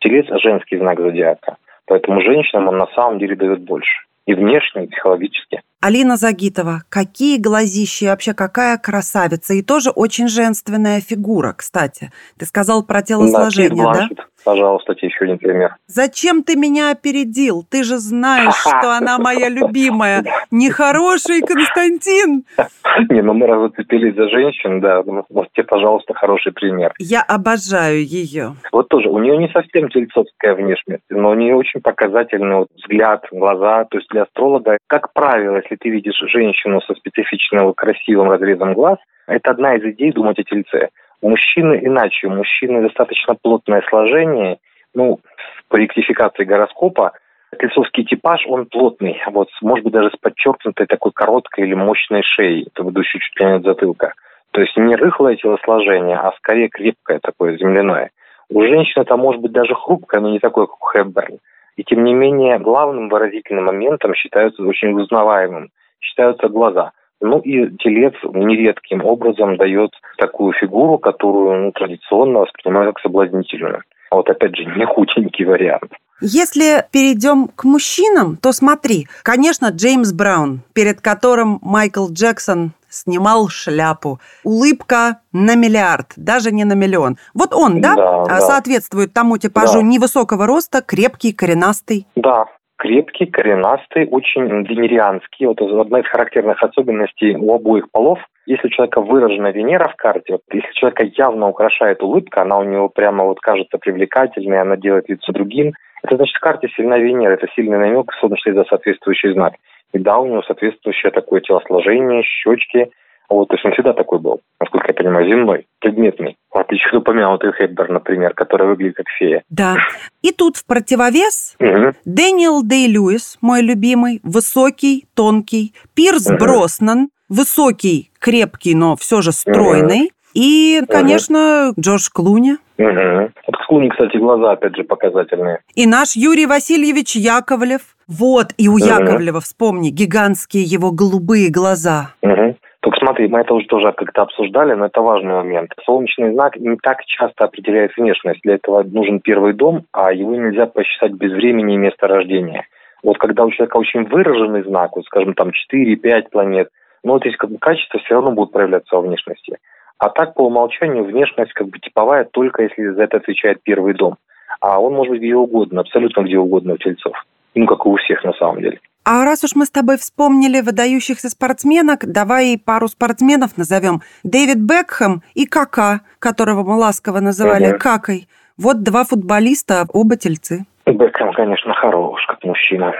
Телец– 0.00 0.26
женский 0.42 0.78
знак 0.78 0.98
зодиака, 0.98 1.58
поэтому 1.86 2.22
женщинам 2.22 2.68
он 2.68 2.78
на 2.78 2.86
самом 2.88 3.18
деле 3.18 3.36
дает 3.36 3.60
больше 3.60 4.06
и 4.26 4.34
внешне, 4.34 4.84
и 4.84 4.88
психологически. 4.88 5.62
Алина 5.86 6.16
Загитова, 6.16 6.82
какие 6.88 7.38
глазищи, 7.38 8.06
вообще 8.06 8.34
какая 8.34 8.76
красавица. 8.76 9.54
И 9.54 9.62
тоже 9.62 9.90
очень 9.90 10.26
женственная 10.26 11.00
фигура, 11.00 11.54
кстати. 11.56 12.10
Ты 12.36 12.44
сказал 12.44 12.82
про 12.82 13.02
телосложение, 13.02 13.84
да? 13.84 14.08
да? 14.10 14.24
Пожалуйста, 14.46 14.94
тебе 14.94 15.08
еще 15.08 15.24
один 15.24 15.38
пример. 15.38 15.74
Зачем 15.88 16.44
ты 16.44 16.54
меня 16.54 16.92
опередил? 16.92 17.64
Ты 17.68 17.82
же 17.82 17.98
знаешь, 17.98 18.54
что 18.60 18.96
она 18.96 19.18
моя 19.18 19.48
любимая. 19.48 20.22
Нехороший 20.52 21.40
Константин. 21.40 22.44
Не, 23.10 23.22
ну 23.22 23.34
мы 23.34 23.48
раз 23.48 23.70
зацепились 23.70 24.14
за 24.14 24.28
женщин, 24.28 24.80
да. 24.80 25.02
Ну, 25.04 25.24
вот 25.30 25.48
тебе, 25.52 25.64
пожалуйста, 25.64 26.14
хороший 26.14 26.52
пример. 26.52 26.94
Я 26.98 27.22
обожаю 27.22 28.04
ее. 28.04 28.54
Вот 28.70 28.88
тоже, 28.88 29.08
у 29.08 29.18
нее 29.18 29.36
не 29.36 29.48
совсем 29.48 29.88
тельцовская 29.88 30.54
внешность, 30.54 31.02
но 31.10 31.30
у 31.30 31.34
нее 31.34 31.56
очень 31.56 31.80
показательный 31.80 32.66
взгляд, 32.76 33.24
глаза. 33.32 33.84
То 33.90 33.98
есть 33.98 34.08
для 34.10 34.22
астролога, 34.22 34.78
как 34.86 35.12
правило, 35.12 35.56
если 35.56 35.75
ты 35.76 35.90
видишь 35.90 36.18
женщину 36.32 36.80
со 36.82 36.94
специфичным 36.94 37.72
красивым 37.74 38.30
разрезом 38.30 38.74
глаз, 38.74 38.98
это 39.26 39.50
одна 39.50 39.74
из 39.76 39.84
идей 39.84 40.12
думать 40.12 40.38
о 40.38 40.44
тельце. 40.44 40.88
У 41.20 41.30
мужчины 41.30 41.80
иначе. 41.82 42.26
У 42.26 42.30
мужчины 42.30 42.82
достаточно 42.82 43.34
плотное 43.34 43.82
сложение. 43.88 44.58
Ну, 44.94 45.20
по 45.68 45.76
ректификации 45.76 46.44
гороскопа 46.44 47.12
тельцовский 47.58 48.04
типаж, 48.04 48.44
он 48.46 48.66
плотный. 48.66 49.20
Вот, 49.28 49.48
может 49.62 49.84
быть, 49.84 49.92
даже 49.92 50.10
с 50.10 50.18
подчеркнутой 50.20 50.86
такой 50.86 51.12
короткой 51.12 51.64
или 51.64 51.74
мощной 51.74 52.22
шеей, 52.22 52.68
ведущей 52.78 53.18
чуть 53.18 53.40
ли 53.40 53.46
не 53.46 53.52
от 53.52 53.64
затылка. 53.64 54.14
То 54.52 54.60
есть 54.60 54.76
не 54.76 54.94
рыхлое 54.96 55.36
телосложение, 55.36 56.16
а 56.16 56.32
скорее 56.38 56.68
крепкое 56.68 57.18
такое, 57.20 57.56
земляное. 57.56 58.10
У 58.48 58.62
женщины 58.62 59.02
это 59.02 59.16
может 59.16 59.40
быть 59.40 59.52
даже 59.52 59.74
хрупкое, 59.74 60.20
но 60.20 60.30
не 60.30 60.38
такое, 60.38 60.66
как 60.66 60.80
у 60.80 60.84
Хэбберн. 60.84 61.38
И 61.76 61.84
тем 61.84 62.04
не 62.04 62.14
менее, 62.14 62.58
главным 62.58 63.08
выразительным 63.08 63.64
моментом 63.64 64.14
считаются 64.14 64.62
очень 64.62 64.92
узнаваемым, 64.98 65.70
считаются 66.00 66.48
глаза. 66.48 66.92
Ну 67.20 67.38
и 67.40 67.70
телец 67.78 68.14
нередким 68.24 69.04
образом 69.04 69.56
дает 69.56 69.90
такую 70.18 70.52
фигуру, 70.52 70.98
которую 70.98 71.64
ну, 71.64 71.72
традиционно 71.72 72.40
воспринимают 72.40 72.94
как 72.94 73.02
соблазнительную. 73.02 73.82
Вот 74.10 74.28
опять 74.28 74.56
же, 74.56 74.64
не 74.64 74.84
худенький 74.86 75.44
вариант. 75.44 75.92
Если 76.20 76.84
перейдем 76.92 77.48
к 77.48 77.64
мужчинам, 77.64 78.36
то 78.36 78.52
смотри, 78.52 79.06
конечно, 79.22 79.66
Джеймс 79.66 80.12
Браун, 80.12 80.60
перед 80.72 81.02
которым 81.02 81.58
Майкл 81.60 82.08
Джексон 82.10 82.72
снимал 82.88 83.48
шляпу. 83.48 84.18
Улыбка 84.44 85.20
на 85.32 85.54
миллиард, 85.54 86.12
даже 86.16 86.52
не 86.52 86.64
на 86.64 86.74
миллион. 86.74 87.16
Вот 87.34 87.54
он, 87.54 87.80
да, 87.80 87.94
да, 87.94 88.24
да. 88.24 88.40
соответствует 88.40 89.12
тому 89.12 89.38
типажу 89.38 89.80
да. 89.80 89.86
невысокого 89.86 90.46
роста, 90.46 90.82
крепкий, 90.82 91.32
коренастый? 91.32 92.06
Да, 92.16 92.46
крепкий, 92.76 93.26
коренастый, 93.26 94.06
очень 94.06 94.42
венерианский. 94.64 95.46
Вот 95.46 95.60
одна 95.60 96.00
из 96.00 96.06
характерных 96.06 96.62
особенностей 96.62 97.36
у 97.36 97.54
обоих 97.54 97.90
полов. 97.90 98.18
Если 98.46 98.68
у 98.68 98.70
человека 98.70 99.00
выражена 99.00 99.50
Венера 99.50 99.88
в 99.88 99.96
карте, 99.96 100.34
вот, 100.34 100.42
если 100.52 100.72
человека 100.74 101.04
явно 101.16 101.48
украшает 101.48 102.02
улыбка, 102.02 102.42
она 102.42 102.58
у 102.58 102.64
него 102.64 102.88
прямо 102.88 103.24
вот 103.24 103.40
кажется 103.40 103.76
привлекательной, 103.78 104.60
она 104.60 104.76
делает 104.76 105.08
лицо 105.08 105.32
другим, 105.32 105.72
это 106.02 106.16
значит 106.16 106.36
в 106.36 106.40
карте 106.40 106.68
сильна 106.76 106.98
Венера, 106.98 107.32
это 107.32 107.48
сильный 107.56 107.78
намек, 107.78 108.12
числе 108.36 108.54
за 108.54 108.64
соответствующий 108.64 109.32
знак. 109.32 109.54
И 109.96 109.98
да, 109.98 110.18
у 110.18 110.26
него 110.26 110.42
соответствующее 110.42 111.10
такое 111.10 111.40
телосложение, 111.40 112.22
щечки. 112.22 112.90
Вот, 113.30 113.48
то 113.48 113.54
есть 113.54 113.64
он 113.64 113.72
всегда 113.72 113.92
такой 113.92 114.20
был, 114.20 114.40
насколько 114.60 114.88
я 114.88 114.94
понимаю, 114.94 115.26
земной, 115.26 115.66
предметный. 115.80 116.36
В 116.52 116.58
отличие 116.58 116.90
от 116.90 116.96
упомянутый 116.96 117.52
Хепбер, 117.52 117.88
например, 117.90 118.34
который 118.34 118.68
выглядит 118.68 118.96
как 118.96 119.08
фея. 119.18 119.42
Да. 119.48 119.76
И 120.22 120.32
тут 120.32 120.58
в 120.58 120.66
противовес 120.66 121.56
угу. 121.58 121.92
Дэниел 122.04 122.62
Дэй 122.62 122.86
Льюис, 122.86 123.38
мой 123.40 123.62
любимый, 123.62 124.20
высокий, 124.22 125.06
тонкий. 125.14 125.74
Пирс 125.94 126.26
угу. 126.28 126.36
Броснан, 126.38 127.08
высокий, 127.28 128.10
крепкий, 128.20 128.74
но 128.74 128.96
все 128.96 129.22
же 129.22 129.32
стройный. 129.32 130.12
И, 130.36 130.82
конечно, 130.86 131.70
угу. 131.70 131.80
Джордж 131.80 132.08
Клуни. 132.12 132.56
Угу. 132.76 133.30
Вот 133.46 133.56
Клуни, 133.66 133.88
кстати, 133.88 134.18
глаза, 134.18 134.52
опять 134.52 134.76
же, 134.76 134.84
показательные. 134.84 135.60
И 135.74 135.86
наш 135.86 136.14
Юрий 136.14 136.44
Васильевич 136.44 137.16
Яковлев. 137.16 137.80
Вот, 138.06 138.48
и 138.58 138.68
у 138.68 138.72
угу. 138.72 138.84
Яковлева, 138.84 139.40
вспомни, 139.40 139.88
гигантские 139.88 140.64
его 140.64 140.92
голубые 140.92 141.50
глаза. 141.50 142.10
Угу. 142.20 142.56
Только 142.80 142.98
смотри, 143.00 143.28
мы 143.28 143.40
это 143.40 143.54
уже 143.54 143.66
тоже 143.66 143.92
как-то 143.92 144.22
обсуждали, 144.22 144.74
но 144.74 144.86
это 144.86 145.00
важный 145.00 145.32
момент. 145.32 145.72
Солнечный 145.86 146.34
знак 146.34 146.56
не 146.56 146.76
так 146.76 147.02
часто 147.06 147.46
определяет 147.46 147.96
внешность. 147.96 148.40
Для 148.42 148.56
этого 148.56 148.82
нужен 148.82 149.20
первый 149.20 149.54
дом, 149.54 149.86
а 149.92 150.12
его 150.12 150.36
нельзя 150.36 150.66
посчитать 150.66 151.12
без 151.12 151.32
времени 151.32 151.74
и 151.74 151.78
места 151.78 152.06
рождения. 152.08 152.66
Вот 153.02 153.16
когда 153.16 153.44
у 153.44 153.50
человека 153.50 153.78
очень 153.78 154.04
выраженный 154.04 154.62
знак, 154.64 154.96
вот, 154.96 155.06
скажем, 155.06 155.32
там 155.32 155.50
4-5 155.72 156.28
планет, 156.30 156.68
но 157.02 157.14
вот 157.14 157.22
здесь 157.22 157.36
как 157.36 157.50
бы 157.50 157.58
качество 157.58 157.98
все 158.00 158.14
равно 158.16 158.32
будут 158.32 158.52
проявляться 158.52 158.94
во 158.94 159.00
внешности. 159.00 159.56
А 159.98 160.10
так 160.10 160.34
по 160.34 160.42
умолчанию 160.42 161.04
внешность 161.04 161.52
как 161.52 161.68
бы 161.68 161.78
типовая 161.78 162.24
только 162.24 162.64
если 162.64 162.88
за 162.88 163.04
это 163.04 163.16
отвечает 163.16 163.62
первый 163.62 163.94
дом. 163.94 164.16
А 164.60 164.80
он 164.80 164.94
может 164.94 165.12
быть 165.12 165.20
где 165.20 165.34
угодно, 165.34 165.80
абсолютно 165.80 166.22
где 166.22 166.38
угодно 166.38 166.74
у 166.74 166.76
тельцов. 166.76 167.14
Ну, 167.54 167.66
как 167.66 167.86
и 167.86 167.88
у 167.88 167.96
всех 167.96 168.22
на 168.24 168.32
самом 168.34 168.60
деле. 168.60 168.78
А 169.04 169.24
раз 169.24 169.44
уж 169.44 169.54
мы 169.54 169.64
с 169.64 169.70
тобой 169.70 169.96
вспомнили 169.96 170.60
выдающихся 170.60 171.30
спортсменок, 171.30 172.04
давай 172.04 172.58
пару 172.58 172.88
спортсменов 172.88 173.56
назовем. 173.56 174.02
Дэвид 174.24 174.58
Бекхэм 174.58 175.22
и 175.34 175.46
Кака, 175.46 176.00
которого 176.18 176.64
мы 176.64 176.76
ласково 176.76 177.20
называли 177.20 177.70
угу. 177.70 177.78
Какой. 177.78 178.26
Вот 178.58 178.82
два 178.82 179.04
футболиста, 179.04 179.84
оба 179.92 180.16
тельцы. 180.16 180.66
Бекхэм, 180.86 181.32
конечно, 181.32 181.72
хорош, 181.74 182.26
как 182.26 182.42
мужчина. 182.44 182.92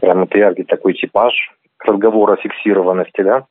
Прямо 0.00 0.26
яркий 0.34 0.64
такой 0.64 0.94
типаж 0.94 1.32
разговора 1.78 2.34
о 2.34 2.36
фиксированности, 2.36 3.22
да? 3.22 3.46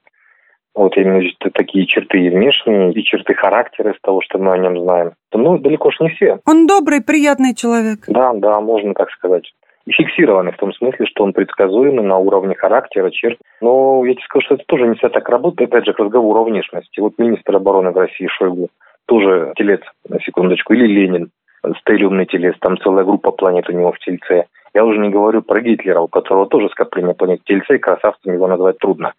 Вот 0.77 0.95
именно 0.95 1.27
такие 1.55 1.87
черты 1.87 2.19
и 2.19 2.29
внешние, 2.29 2.91
и 2.91 3.03
черты 3.03 3.33
характера 3.33 3.91
из 3.91 3.99
того, 4.01 4.21
что 4.21 4.37
мы 4.37 4.53
о 4.53 4.57
нем 4.59 4.79
знаем. 4.79 5.13
Ну, 5.33 5.57
далеко 5.57 5.89
ж 5.89 5.99
не 6.01 6.09
все. 6.09 6.37
Он 6.45 6.67
добрый, 6.67 7.01
приятный 7.01 7.55
человек. 7.55 8.01
Да, 8.07 8.31
да, 8.35 8.61
можно 8.61 8.93
так 8.93 9.09
сказать. 9.09 9.51
И 9.87 9.91
фиксированный 9.91 10.51
в 10.51 10.57
том 10.57 10.71
смысле, 10.73 11.07
что 11.07 11.23
он 11.23 11.33
предсказуемый 11.33 12.05
на 12.05 12.17
уровне 12.17 12.53
характера, 12.53 13.09
черт. 13.09 13.39
Но 13.59 14.05
я 14.05 14.13
тебе 14.13 14.23
скажу, 14.25 14.45
что 14.45 14.55
это 14.55 14.65
тоже 14.67 14.85
не 14.85 14.93
всегда 14.93 15.09
так 15.09 15.27
работает. 15.29 15.71
Опять 15.71 15.85
же, 15.85 15.93
к 15.93 15.99
разговору 15.99 16.41
о 16.41 16.43
внешности. 16.43 16.99
Вот 16.99 17.13
министр 17.17 17.55
обороны 17.55 17.89
в 17.89 17.97
России 17.97 18.27
Шойгу 18.27 18.69
тоже 19.07 19.53
телец, 19.55 19.81
на 20.07 20.19
секундочку, 20.21 20.73
или 20.73 20.85
Ленин, 20.85 21.31
стелиумный 21.79 22.27
телец, 22.27 22.55
там 22.59 22.77
целая 22.77 23.03
группа 23.03 23.31
планет 23.31 23.67
у 23.67 23.73
него 23.73 23.93
в 23.93 23.99
тельце. 23.99 24.45
Я 24.75 24.85
уже 24.85 24.99
не 24.99 25.09
говорю 25.09 25.41
про 25.41 25.59
Гитлера, 25.59 26.01
у 26.01 26.07
которого 26.07 26.45
тоже 26.45 26.69
скопление 26.69 27.15
планет 27.15 27.41
в 27.41 27.45
тельце, 27.45 27.77
и 27.77 27.79
красавцем 27.79 28.31
его 28.31 28.45
назвать 28.45 28.77
трудно. 28.77 29.13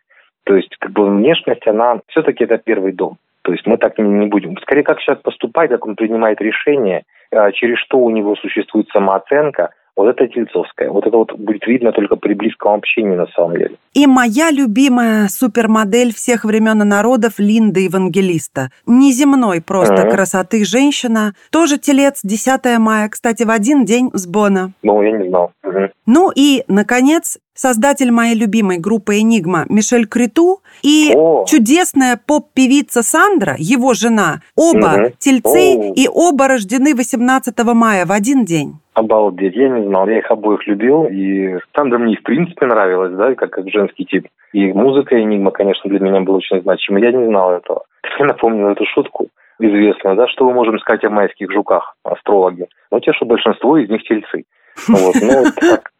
То 0.49 0.57
есть, 0.57 0.75
как 0.79 0.93
бы, 0.93 1.05
внешность, 1.05 1.67
она 1.67 2.01
все-таки 2.07 2.45
это 2.45 2.57
первый 2.57 2.93
дом. 2.93 3.19
То 3.43 3.53
есть 3.53 3.67
мы 3.67 3.77
так 3.77 3.99
не 3.99 4.27
будем. 4.29 4.57
Скорее, 4.57 4.83
как 4.83 4.99
человек 4.99 5.23
поступает, 5.23 5.71
как 5.71 5.85
он 5.85 5.95
принимает 5.95 6.41
решение, 6.41 7.03
а, 7.31 7.53
через 7.53 7.77
что 7.81 7.99
у 7.99 8.09
него 8.09 8.35
существует 8.35 8.89
самооценка, 8.89 9.75
вот 9.99 10.09
это 10.11 10.29
Тельцовская. 10.29 10.91
Вот 10.91 11.05
это 11.07 11.17
вот 11.17 11.33
будет 11.37 11.67
видно 11.67 11.91
только 11.91 12.15
при 12.15 12.35
близком 12.35 12.75
общении 12.75 13.17
на 13.17 13.27
самом 13.35 13.55
деле. 13.55 13.77
И 13.95 14.07
моя 14.07 14.53
любимая 14.53 15.27
супермодель 15.29 16.15
всех 16.15 16.45
времен 16.45 16.81
и 16.83 16.85
народов 16.85 17.35
Линда 17.39 17.81
Евангелиста. 17.81 18.71
Неземной 18.87 19.61
просто 19.61 19.95
mm-hmm. 19.95 20.11
красоты 20.11 20.65
женщина. 20.65 21.35
Тоже 21.51 21.79
телец, 21.79 22.21
10 22.23 22.79
мая, 22.79 23.09
кстати, 23.09 23.43
в 23.43 23.51
один 23.51 23.85
день 23.85 24.11
с 24.13 24.29
Бона. 24.29 24.71
Ну, 24.85 25.03
я 25.03 25.11
не 25.11 25.29
знал. 25.29 25.51
Mm-hmm. 25.65 25.91
Ну 26.07 26.31
и, 26.33 26.63
наконец, 26.69 27.39
создатель 27.55 28.13
моей 28.13 28.37
любимой 28.37 28.79
группы 28.79 29.19
«Энигма» 29.19 29.67
Мишель 29.69 30.07
Криту 30.07 30.63
и 30.83 31.13
О. 31.15 31.45
чудесная 31.47 32.21
поп-певица 32.25 33.03
Сандра, 33.03 33.57
его 33.59 33.95
жена, 33.95 34.43
оба 34.55 35.07
угу. 35.07 35.13
тельцы 35.19 35.77
О. 35.77 35.93
и 35.93 36.09
оба 36.09 36.47
рождены 36.47 36.95
18 36.95 37.59
мая 37.75 38.07
в 38.07 38.13
один 38.13 38.45
день. 38.45 38.79
Обалдеть, 38.99 39.55
я 39.55 39.69
не 39.69 39.87
знал, 39.87 40.09
я 40.09 40.19
их 40.19 40.29
обоих 40.29 40.67
любил, 40.67 41.05
и 41.05 41.57
Сандра 41.77 41.99
мне 41.99 42.17
в 42.17 42.23
принципе 42.25 42.67
нравилась, 42.67 43.13
да, 43.13 43.33
как, 43.37 43.51
как 43.51 43.71
женский 43.71 44.05
тип. 44.05 44.27
И 44.53 44.73
музыка 44.73 45.21
Энигма, 45.21 45.53
конечно, 45.53 45.89
для 45.89 46.01
меня 46.01 46.21
была 46.21 46.39
очень 46.39 46.61
значима, 46.63 46.99
я 46.99 47.13
не 47.13 47.27
знал 47.27 47.53
этого. 47.53 47.85
Я 48.19 48.25
напомнил 48.25 48.69
эту 48.71 48.85
шутку 48.87 49.29
известную, 49.61 50.17
да, 50.17 50.27
что 50.27 50.47
мы 50.47 50.55
можем 50.55 50.81
сказать 50.81 51.05
о 51.05 51.11
майских 51.11 51.53
жуках, 51.53 51.95
астрологи. 52.03 52.67
Ну, 52.91 52.99
те, 52.99 53.13
что 53.13 53.25
большинство 53.25 53.77
из 53.77 53.89
них 53.89 54.03
тельцы. 54.03 54.45
Вот, 54.89 55.15
ну, 55.21 55.45
так. 55.61 55.93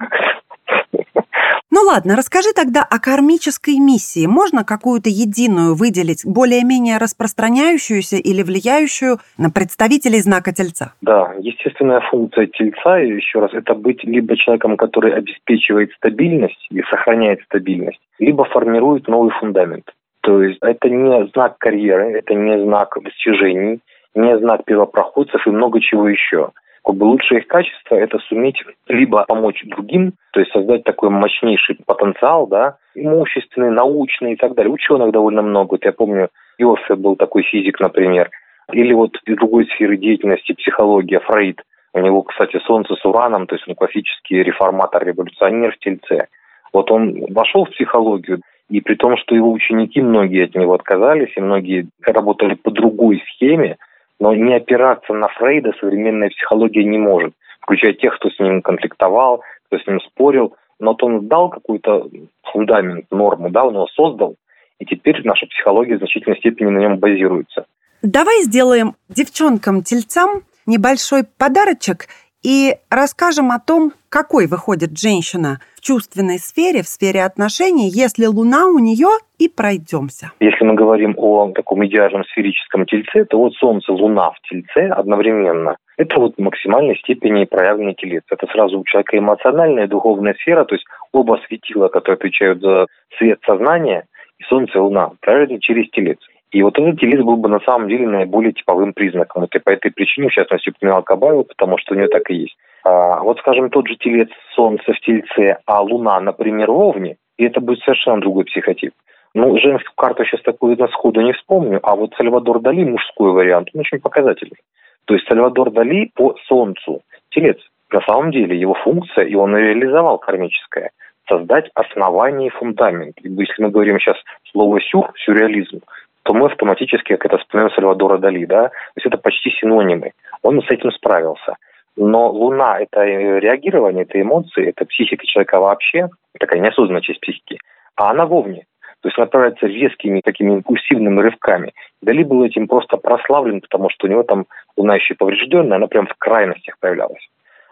Ну 1.81 1.85
ладно, 1.85 2.17
расскажи 2.17 2.53
тогда 2.57 2.83
о 2.83 2.99
кармической 2.99 3.79
миссии. 3.79 4.27
Можно 4.27 4.65
какую-то 4.65 5.11
единую 5.11 5.77
выделить, 5.77 6.27
более-менее 6.27 6.99
распространяющуюся 6.99 8.17
или 8.17 8.43
влияющую 8.43 9.19
на 9.39 9.49
представителей 9.51 10.19
знака 10.19 10.53
Тельца? 10.53 10.95
Да, 11.03 11.35
естественная 11.39 12.01
функция 12.11 12.47
Тельца, 12.47 12.97
еще 12.99 13.39
раз, 13.39 13.55
это 13.55 13.75
быть 13.75 14.03
либо 14.03 14.37
человеком, 14.37 14.77
который 14.77 15.15
обеспечивает 15.15 15.93
стабильность 15.93 16.67
и 16.73 16.83
сохраняет 16.91 17.43
стабильность, 17.45 18.01
либо 18.19 18.45
формирует 18.47 19.07
новый 19.07 19.31
фундамент. 19.39 19.85
То 20.23 20.43
есть 20.43 20.59
это 20.63 20.91
не 20.91 21.29
знак 21.29 21.59
карьеры, 21.59 22.11
это 22.11 22.35
не 22.35 22.61
знак 22.61 22.99
достижений, 23.01 23.79
не 24.17 24.37
знак 24.39 24.65
первопроходцев 24.65 25.47
и 25.47 25.51
много 25.51 25.81
чего 25.81 26.09
еще 26.09 26.51
как 26.85 26.95
бы 26.95 27.05
лучшее 27.05 27.41
их 27.41 27.47
качество– 27.49 27.95
это 27.97 28.19
суметь 28.19 28.63
либо 28.87 29.25
помочь 29.27 29.63
другим, 29.67 30.13
то 30.33 30.41
есть 30.41 30.53
создать 30.53 30.85
такой 30.85 31.11
мощнейший 31.11 31.79
потенциал, 31.87 32.47
да, 32.47 32.77
имущественный, 32.95 33.71
научный 33.71 34.33
и 34.33 34.37
так 34.37 34.55
далее. 34.55 34.73
Ученых 34.73 35.13
довольно 35.13 35.43
много. 35.43 35.73
Вот 35.73 35.85
я 35.85 35.93
помню, 35.93 36.29
Иосиф 36.59 36.99
был 36.99 37.17
такой 37.17 37.43
физик, 37.43 37.81
например. 37.81 38.31
Или 38.73 38.93
вот 38.93 39.17
из 39.25 39.37
другой 39.37 39.67
сферы 39.67 39.97
деятельности 39.97 40.53
психология, 40.53 41.21
Фрейд. 41.21 41.63
У 41.95 42.01
него, 42.01 42.23
кстати, 42.23 42.59
Солнце 42.67 42.95
с 42.95 43.05
Ураном, 43.05 43.47
то 43.47 43.55
есть 43.55 43.67
он 43.67 43.75
классический 43.75 44.43
реформатор, 44.43 45.05
революционер 45.05 45.73
в 45.73 45.79
Тельце. 45.79 46.29
Вот 46.73 46.91
он 46.91 47.27
вошел 47.31 47.65
в 47.65 47.71
психологию, 47.71 48.41
и 48.69 48.81
при 48.83 48.95
том, 48.95 49.17
что 49.17 49.35
его 49.35 49.51
ученики, 49.51 50.03
многие 50.03 50.45
от 50.45 50.55
него 50.55 50.75
отказались, 50.75 51.33
и 51.37 51.41
многие 51.41 51.89
работали 52.03 52.55
по 52.55 52.71
другой 52.71 53.23
схеме, 53.35 53.79
но 54.21 54.35
не 54.35 54.55
опираться 54.55 55.13
на 55.13 55.29
Фрейда 55.29 55.73
современная 55.81 56.31
психология 56.31 56.85
не 56.85 56.99
может, 56.99 57.35
включая 57.61 57.93
тех, 57.93 58.17
кто 58.17 58.31
с 58.31 58.39
ним 58.39 58.63
конфликтовал, 58.63 59.43
кто 59.67 59.79
с 59.79 59.87
ним 59.87 60.01
спорил. 60.01 60.57
Но 60.81 60.93
вот 60.93 61.03
он 61.03 61.27
дал 61.27 61.51
какой-то 61.51 62.09
фундамент, 62.45 63.07
норму, 63.11 63.51
да, 63.51 63.65
он 63.65 63.75
его 63.75 63.87
создал, 63.89 64.37
и 64.79 64.85
теперь 64.85 65.21
наша 65.25 65.47
психология 65.47 65.97
в 65.97 65.99
значительной 65.99 66.39
степени 66.39 66.69
на 66.69 66.79
нем 66.79 66.99
базируется. 66.99 67.67
Давай 68.03 68.43
сделаем 68.43 68.95
девчонкам-тельцам 69.09 70.43
небольшой 70.67 71.25
подарочек 71.37 72.07
и 72.43 72.75
расскажем 72.91 73.51
о 73.51 73.59
том, 73.59 73.93
какой 74.09 74.47
выходит 74.47 74.99
женщина 74.99 75.59
в 75.75 75.81
чувственной 75.81 76.39
сфере, 76.39 76.83
в 76.83 76.89
сфере 76.89 77.25
отношений, 77.25 77.89
если 77.89 78.27
Луна 78.27 78.67
у 78.67 78.79
нее 78.79 79.09
и 79.39 79.49
пройдемся. 79.49 80.33
Если 80.41 80.65
мы 80.65 80.75
говорим 80.75 81.15
о 81.17 81.51
таком 81.53 81.85
идеальном 81.87 82.25
сферическом 82.25 82.87
тельце, 82.87 83.25
то 83.25 83.39
вот 83.39 83.55
Солнце, 83.55 83.93
Луна 83.93 84.31
в 84.31 84.41
тельце 84.49 84.89
одновременно. 84.89 85.77
Это 85.97 86.21
вот 86.21 86.35
в 86.37 86.41
максимальной 86.41 86.97
степени 86.99 87.45
проявленный 87.45 87.95
телец. 87.95 88.23
Это 88.31 88.47
сразу 88.47 88.79
у 88.79 88.85
человека 88.85 89.19
эмоциональная 89.19 89.85
и 89.85 89.89
духовная 89.89 90.35
сфера, 90.35 90.65
то 90.65 90.75
есть 90.75 90.87
оба 91.13 91.41
светила, 91.47 91.89
которые 91.89 92.17
отвечают 92.17 92.61
за 92.61 92.87
свет 93.19 93.41
сознания, 93.45 94.05
и 94.39 94.45
Солнце 94.45 94.79
и 94.79 94.81
Луна, 94.81 95.11
проявлены 95.21 95.61
через 95.61 95.91
телец. 95.91 96.19
И 96.51 96.63
вот 96.63 96.79
этот 96.79 96.99
телец 96.99 97.23
был 97.23 97.37
бы 97.37 97.49
на 97.49 97.61
самом 97.61 97.89
деле 97.89 98.07
наиболее 98.07 98.53
типовым 98.53 98.95
признаком. 98.95 99.43
Вот 99.43 99.55
и 99.55 99.59
по 99.59 99.71
этой 99.71 99.91
причине, 99.91 100.29
в 100.29 100.33
частности, 100.33 100.71
упоминал 100.71 101.03
Кабаева, 101.03 101.43
потому 101.43 101.77
что 101.79 101.95
у 101.95 101.97
нее 101.97 102.09
так 102.09 102.31
и 102.31 102.35
есть. 102.35 102.57
А, 102.85 103.21
вот, 103.21 103.39
скажем, 103.39 103.69
тот 103.71 103.87
же 103.87 103.97
телец 103.97 104.31
Солнца 104.55 104.93
в 104.93 105.01
Тельце, 105.01 105.59
а 105.67 105.83
Луна, 105.83 106.21
например, 106.21 106.71
в 106.71 106.81
Овне, 106.81 107.17
и 107.37 107.45
это 107.45 107.61
будет 107.61 107.81
совершенно 107.81 108.21
другой 108.21 108.45
психотип. 108.45 108.93
Ну, 109.35 109.59
женскую 109.59 109.95
карту 109.95 110.25
сейчас 110.25 110.41
такую 110.43 110.79
на 110.79 110.89
сходу 110.89 111.21
не 111.21 111.33
вспомню, 111.35 111.81
а 111.83 111.95
вот 111.95 112.15
Сальвадор 112.15 112.61
Дали, 112.61 112.85
мужской 112.85 113.31
вариант, 113.33 113.69
он 113.75 113.81
очень 113.81 114.01
показательный. 114.01 114.59
То 115.05 115.15
есть 115.15 115.27
Сальвадор 115.29 115.71
Дали 115.71 116.11
по 116.15 116.35
Солнцу, 116.47 117.03
телец, 117.31 117.59
на 117.93 118.01
самом 118.03 118.31
деле 118.31 118.59
его 118.59 118.75
функция, 118.75 119.25
и 119.25 119.35
он 119.35 119.55
реализовал 119.55 120.19
кармическая, 120.19 120.91
создать 121.29 121.71
основание 121.75 122.49
и 122.49 122.51
фундамент. 122.51 123.17
Если 123.23 123.63
мы 123.63 123.71
говорим 123.71 123.99
сейчас 123.99 124.17
слово 124.51 124.81
«сюр», 124.81 125.13
сюрреализм, 125.25 125.81
то 126.29 126.35
мы 126.35 126.45
автоматически, 126.45 127.17
как 127.17 127.25
это 127.25 127.39
вспоминаем 127.39 127.73
Сальвадора 127.73 128.19
Дали, 128.19 128.45
да, 128.45 128.69
то 128.69 128.97
есть 128.97 129.07
это 129.07 129.17
почти 129.17 129.49
синонимы. 129.51 130.13
Он 130.43 130.61
с 130.61 130.71
этим 130.71 130.93
справился. 130.93 131.57
Но 131.97 132.31
Луна– 132.31 132.79
это 132.81 133.03
реагирование, 133.03 134.03
это 134.03 134.21
эмоции, 134.21 134.69
это 134.69 134.85
психика 134.85 135.25
человека 135.25 135.59
вообще, 135.59 136.11
такая 136.39 136.61
неосознанная 136.61 137.01
часть 137.01 137.21
психики. 137.21 137.59
А 137.97 138.11
она 138.11 138.27
вовне. 138.27 138.67
То 139.01 139.09
есть 139.09 139.17
направляется 139.17 139.65
резкими 139.69 140.21
такими 140.21 140.53
импульсивными 140.53 141.19
рывками. 141.19 141.73
Дали 142.03 142.25
был 142.25 142.45
этим 142.45 142.69
просто 142.69 142.99
прославлен, 142.99 143.63
потому 143.63 143.89
что 143.89 144.07
у 144.07 144.11
него 144.11 144.23
там 144.23 144.45
Луна 144.77 144.97
еще 144.97 145.15
поврежденная, 145.15 145.79
она 145.79 145.87
прям 145.87 146.07
в 146.07 146.15
крайностях 146.19 146.79
появлялась. 146.79 147.27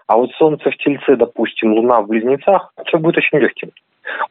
А 0.07 0.17
вот 0.17 0.31
Солнце 0.39 0.71
в 0.71 0.77
Тельце, 0.79 1.17
допустим, 1.17 1.75
Луна 1.75 2.01
в 2.01 2.07
Близнецах, 2.07 2.73
человек 2.87 3.05
будет 3.05 3.19
очень 3.19 3.39
легким. 3.39 3.71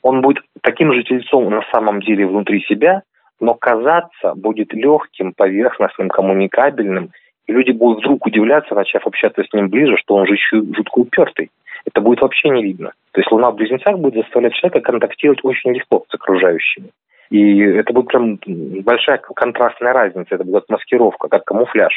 Он 0.02 0.22
будет 0.22 0.44
таким 0.62 0.92
же 0.94 1.04
тельцом 1.04 1.48
на 1.52 1.62
самом 1.72 2.02
деле 2.02 2.26
внутри 2.26 2.62
себя, 2.62 3.04
но 3.40 3.54
казаться 3.54 4.34
будет 4.36 4.74
легким, 4.74 5.34
поверхностным, 5.34 6.10
коммуникабельным– 6.10 7.12
и 7.48 7.52
люди 7.52 7.72
будут 7.72 8.00
вдруг 8.00 8.26
удивляться, 8.26 8.74
начав 8.74 9.06
общаться 9.06 9.44
с 9.44 9.54
ним 9.54 9.70
ближе, 9.70 9.98
что 9.98 10.16
он 10.16 10.26
же 10.26 10.34
еще 10.34 10.62
жутко 10.76 11.00
упертый. 11.00 11.52
Это 11.86 12.02
будет 12.02 12.22
вообще 12.22 12.50
не 12.50 12.64
видно. 12.64 12.94
То 13.12 13.22
есть 13.22 13.32
Луна 13.32 13.52
в 13.52 13.56
Близнецах 13.56 13.98
будет 14.00 14.24
заставлять 14.24 14.54
человека 14.54 14.82
контактировать 14.82 15.44
очень 15.44 15.72
легко 15.72 16.04
с 16.10 16.14
окружающими. 16.16 16.90
И 17.30 17.60
это 17.60 17.94
будет 17.94 18.08
прям 18.08 18.40
большая 18.84 19.18
контрастная 19.18 19.94
разница, 19.94 20.36
это 20.36 20.44
будет 20.44 20.70
маскировка, 20.70 21.28
как 21.28 21.44
камуфляж, 21.46 21.94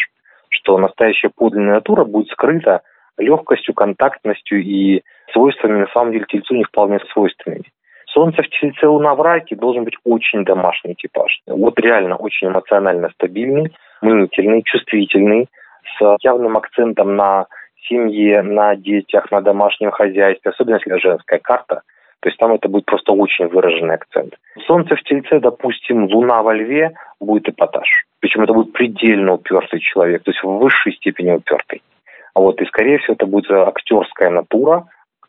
что 0.50 0.78
настоящая 0.78 1.30
подлинная 1.34 1.74
натура 1.74 2.04
будет 2.04 2.28
скрыта 2.30 2.82
легкостью, 3.18 3.74
контактностью 3.74 4.62
и 4.62 5.02
свойствами, 5.32 5.80
на 5.80 5.86
самом 5.88 6.12
деле, 6.12 6.26
тельцу 6.28 6.54
не 6.54 6.64
вполне 6.64 6.98
свойственными. 7.12 7.64
Солнце 8.12 8.42
в 8.42 8.48
Тельце, 8.48 8.86
Луна 8.86 9.14
в 9.14 9.20
Раке 9.20 9.56
должен 9.56 9.84
быть 9.84 9.96
очень 10.04 10.44
домашний 10.44 10.94
типаж. 10.94 11.40
Вот 11.46 11.78
реально 11.78 12.16
очень 12.16 12.48
эмоционально 12.48 13.10
стабильный, 13.10 13.72
мнительный, 14.00 14.62
чувствительный, 14.62 15.48
с 15.98 16.16
явным 16.22 16.56
акцентом 16.56 17.16
на 17.16 17.46
семье, 17.88 18.42
на 18.42 18.76
детях, 18.76 19.30
на 19.30 19.40
домашнем 19.40 19.90
хозяйстве, 19.90 20.50
особенно 20.50 20.76
если 20.76 20.98
женская 20.98 21.38
карта. 21.38 21.82
То 22.20 22.28
есть 22.28 22.38
там 22.38 22.52
это 22.52 22.68
будет 22.68 22.84
просто 22.84 23.12
очень 23.12 23.46
выраженный 23.46 23.94
акцент. 23.94 24.34
Солнце 24.66 24.96
в 24.96 25.02
Тельце, 25.02 25.38
допустим, 25.38 26.06
Луна 26.06 26.42
во 26.42 26.52
Льве 26.52 26.92
будет 27.20 27.48
эпатаж. 27.48 27.88
Причем 28.20 28.42
это 28.42 28.52
будет 28.52 28.72
предельно 28.72 29.34
упертый 29.34 29.80
человек, 29.80 30.24
то 30.24 30.32
есть 30.32 30.42
в 30.42 30.58
высшей 30.58 30.94
степени 30.94 31.30
упертый. 31.30 31.82
А 32.34 32.40
вот, 32.40 32.60
и, 32.60 32.66
скорее 32.66 32.98
всего, 32.98 33.14
это 33.14 33.26
будет 33.26 33.50
актерская 33.50 34.30
натура, 34.30 34.86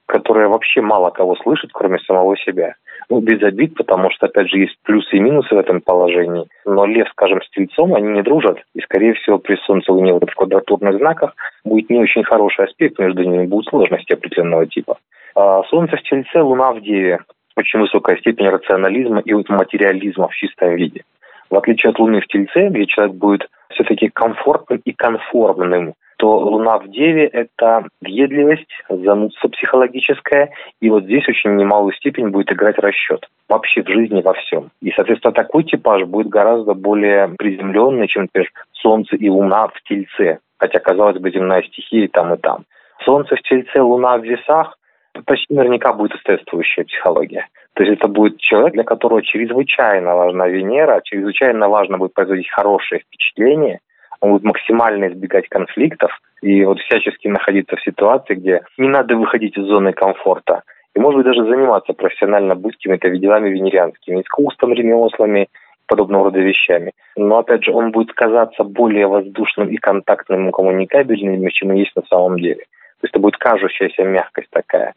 которая 0.10 0.48
вообще 0.48 0.82
мало 0.82 1.12
кого 1.12 1.36
слышит, 1.36 1.70
кроме 1.72 2.00
самого 2.00 2.36
себя. 2.38 2.74
Ну, 3.10 3.22
без 3.22 3.44
обид, 3.44 3.76
потому 3.76 4.10
что, 4.10 4.26
опять 4.26 4.50
же, 4.50 4.58
есть 4.58 4.76
плюсы 4.84 5.18
и 5.18 5.20
минусы 5.20 5.54
в 5.54 5.58
этом 5.58 5.82
положении. 5.82 6.48
Но 6.66 6.86
лев, 6.86 7.08
скажем, 7.12 7.42
с 7.44 7.50
тельцом, 7.52 7.94
они 7.94 8.10
не 8.10 8.24
дружат. 8.24 8.58
И, 8.74 8.82
скорее 8.82 9.14
всего, 9.14 9.38
при 9.38 9.56
солнце 9.68 9.92
луне 9.94 10.14
вот 10.14 10.28
в 10.28 10.34
квадратурных 10.34 10.98
знаках 10.98 11.36
будет 11.64 11.92
не 11.92 12.00
очень 12.00 12.24
хороший 12.24 12.66
аспект, 12.66 12.98
между 12.98 13.24
ними 13.24 13.46
будут 13.46 13.68
сложности 13.68 14.14
определенного 14.14 14.66
типа. 14.66 14.98
А 15.36 15.62
солнце 15.70 15.96
в 15.96 16.02
тельце, 16.02 16.42
луна 16.42 16.74
в 16.74 16.82
деве. 16.82 17.20
Очень 17.56 17.80
высокая 17.80 18.18
степень 18.18 18.50
рационализма 18.50 19.20
и 19.20 19.34
вот 19.34 19.48
материализма 19.50 20.28
в 20.28 20.34
чистом 20.34 20.76
виде. 20.76 21.04
В 21.52 21.56
отличие 21.56 21.92
от 21.92 22.00
луны 22.00 22.22
в 22.22 22.28
тельце, 22.28 22.70
где 22.70 22.88
человек 22.88 23.14
будет 23.14 23.48
все-таки 23.70 24.10
комфортным 24.10 24.82
и 24.84 24.92
конформным 24.92 25.94
то 26.20 26.38
Луна 26.38 26.80
в 26.80 26.90
Деве– 26.90 27.28
это 27.34 27.88
въедливость, 28.02 28.70
занудство 28.90 29.48
психологическое, 29.48 30.52
и 30.82 30.90
вот 30.90 31.06
здесь 31.06 31.28
очень 31.30 31.56
немалую 31.56 31.94
степень 31.94 32.28
будет 32.28 32.52
играть 32.52 32.78
расчет 32.78 33.26
вообще 33.48 33.82
в 33.84 33.88
жизни, 33.88 34.22
во 34.22 34.34
всем. 34.34 34.70
И, 34.82 34.92
соответственно, 34.92 35.34
такой 35.34 35.64
типаж 35.64 36.04
будет 36.04 36.28
гораздо 36.28 36.74
более 36.74 37.30
приземленный, 37.30 38.08
чем, 38.08 38.24
например, 38.24 38.52
Солнце 38.74 39.16
и 39.16 39.30
Луна 39.30 39.70
в 39.70 39.82
Тельце, 39.88 40.40
хотя, 40.58 40.80
казалось 40.80 41.20
бы, 41.20 41.32
земная 41.32 41.64
стихия 41.64 42.04
и 42.04 42.10
там, 42.10 42.34
и 42.34 42.38
там. 42.38 42.66
Солнце 43.06 43.38
в 43.38 43.42
Тельце, 43.42 43.82
Луна 43.82 44.18
в 44.18 44.24
Весах– 44.24 44.78
почти 45.26 45.54
наверняка 45.54 45.94
будет 45.94 46.12
соответствующая 46.12 46.84
психология. 46.84 47.48
То 47.74 47.84
есть 47.84 47.98
это 47.98 48.08
будет 48.08 48.40
человек, 48.40 48.74
для 48.74 48.84
которого 48.84 49.22
чрезвычайно 49.22 50.16
важна 50.16 50.48
Венера, 50.48 51.02
чрезвычайно 51.04 51.70
важно 51.70 51.98
будет 51.98 52.14
производить 52.14 52.50
хорошее 52.50 53.02
впечатление, 53.02 53.80
он 54.22 54.32
будет 54.32 54.44
максимально 54.44 55.08
избегать 55.08 55.48
конфликтов 55.50 56.12
и 56.42 56.64
вот 56.66 56.80
всячески 56.80 57.28
находиться 57.28 57.76
в 57.76 57.82
ситуации, 57.82 58.36
где 58.36 58.62
не 58.78 58.88
надо 58.88 59.16
выходить 59.16 59.58
из 59.58 59.66
зоны 59.66 59.94
комфорта. 59.94 60.64
И, 60.96 61.00
может 61.00 61.18
быть, 61.18 61.26
даже 61.26 61.50
заниматься 61.50 61.94
профессионально 61.94 62.56
быть 62.56 62.76
какими-то 62.76 63.10
делами 63.10 63.50
венерианскими, 63.50 64.22
искусством, 64.22 64.74
ремеслами, 64.74 65.48
подобного 65.88 66.26
рода 66.26 66.40
вещами. 66.40 66.94
Но, 67.16 67.40
опять 67.40 67.64
же, 67.64 67.72
он 67.72 67.92
будет 67.92 68.14
казаться 68.14 68.64
более 68.64 69.08
воздушным 69.08 69.70
и 69.70 69.78
контактным, 69.78 70.50
и 70.50 70.52
коммуникабельным, 70.52 71.48
чем 71.50 71.74
есть 71.74 71.96
на 71.96 72.04
самом 72.04 72.40
деле. 72.40 72.64
То 73.02 73.06
есть 73.06 73.14
это 73.14 73.20
будет 73.20 73.38
кажущаяся 73.38 74.04
мягкость 74.04 74.50
такая. 74.52 74.94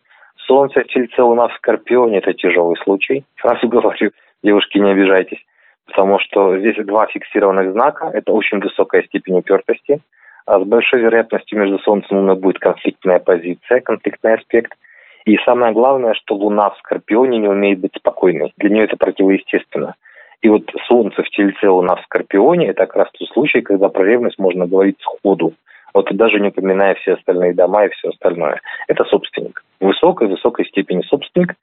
Солнце 0.47 0.81
в 0.81 0.87
Тельце 0.89 1.23
у 1.23 1.35
нас 1.35 1.53
в 1.53 1.57
Скорпионе– 1.57 2.19
это 2.19 2.33
тяжелый 2.35 2.77
случай. 2.83 3.25
Сразу 3.41 3.69
говорю, 3.69 4.11
девушки, 4.43 4.79
не 4.79 4.91
обижайтесь 4.91 5.39
потому 5.87 6.19
что 6.21 6.59
здесь 6.59 6.77
два 6.85 7.07
фиксированных 7.07 7.73
знака, 7.73 8.11
это 8.13 8.33
очень 8.33 8.61
высокая 8.61 9.03
степень 9.05 9.39
упертости, 9.39 10.01
а 10.47 10.61
с 10.61 10.65
большой 10.65 11.01
вероятностью 11.01 11.59
между 11.59 11.79
Солнцем 11.81 12.17
и 12.17 12.21
Луной 12.21 12.37
будет 12.37 12.59
конфликтная 12.59 13.19
позиция, 13.19 13.81
конфликтный 13.81 14.35
аспект. 14.35 14.73
И 15.25 15.37
самое 15.45 15.73
главное, 15.73 16.15
что 16.15 16.35
Луна 16.35 16.71
в 16.71 16.79
Скорпионе 16.79 17.39
не 17.39 17.49
умеет 17.49 17.79
быть 17.79 17.95
спокойной. 17.97 18.53
Для 18.57 18.71
нее 18.71 18.85
это 18.85 18.97
противоестественно. 18.97 19.95
И 20.41 20.49
вот 20.49 20.69
Солнце 20.89 21.23
в 21.23 21.31
Тельце, 21.31 21.69
Луна 21.69 21.95
в 21.95 22.03
Скорпионе– 22.03 22.67
это 22.69 22.87
как 22.87 22.97
раз 22.97 23.09
тот 23.13 23.29
случай, 23.29 23.61
когда 23.61 23.89
про 23.89 24.05
ревность 24.05 24.41
можно 24.41 24.67
говорить 24.67 25.01
сходу. 25.01 25.53
Вот 25.95 26.13
даже 26.17 26.41
не 26.41 26.49
упоминая 26.49 26.95
все 26.95 27.15
остальные 27.15 27.55
дома 27.55 27.85
и 27.85 27.91
все 27.91 28.09
остальное. 28.09 28.61
Это 28.89 29.05
собственник. 29.05 29.63
Высокой-высокой 29.79 30.67
степени 30.67 31.03
собственник 31.03 31.55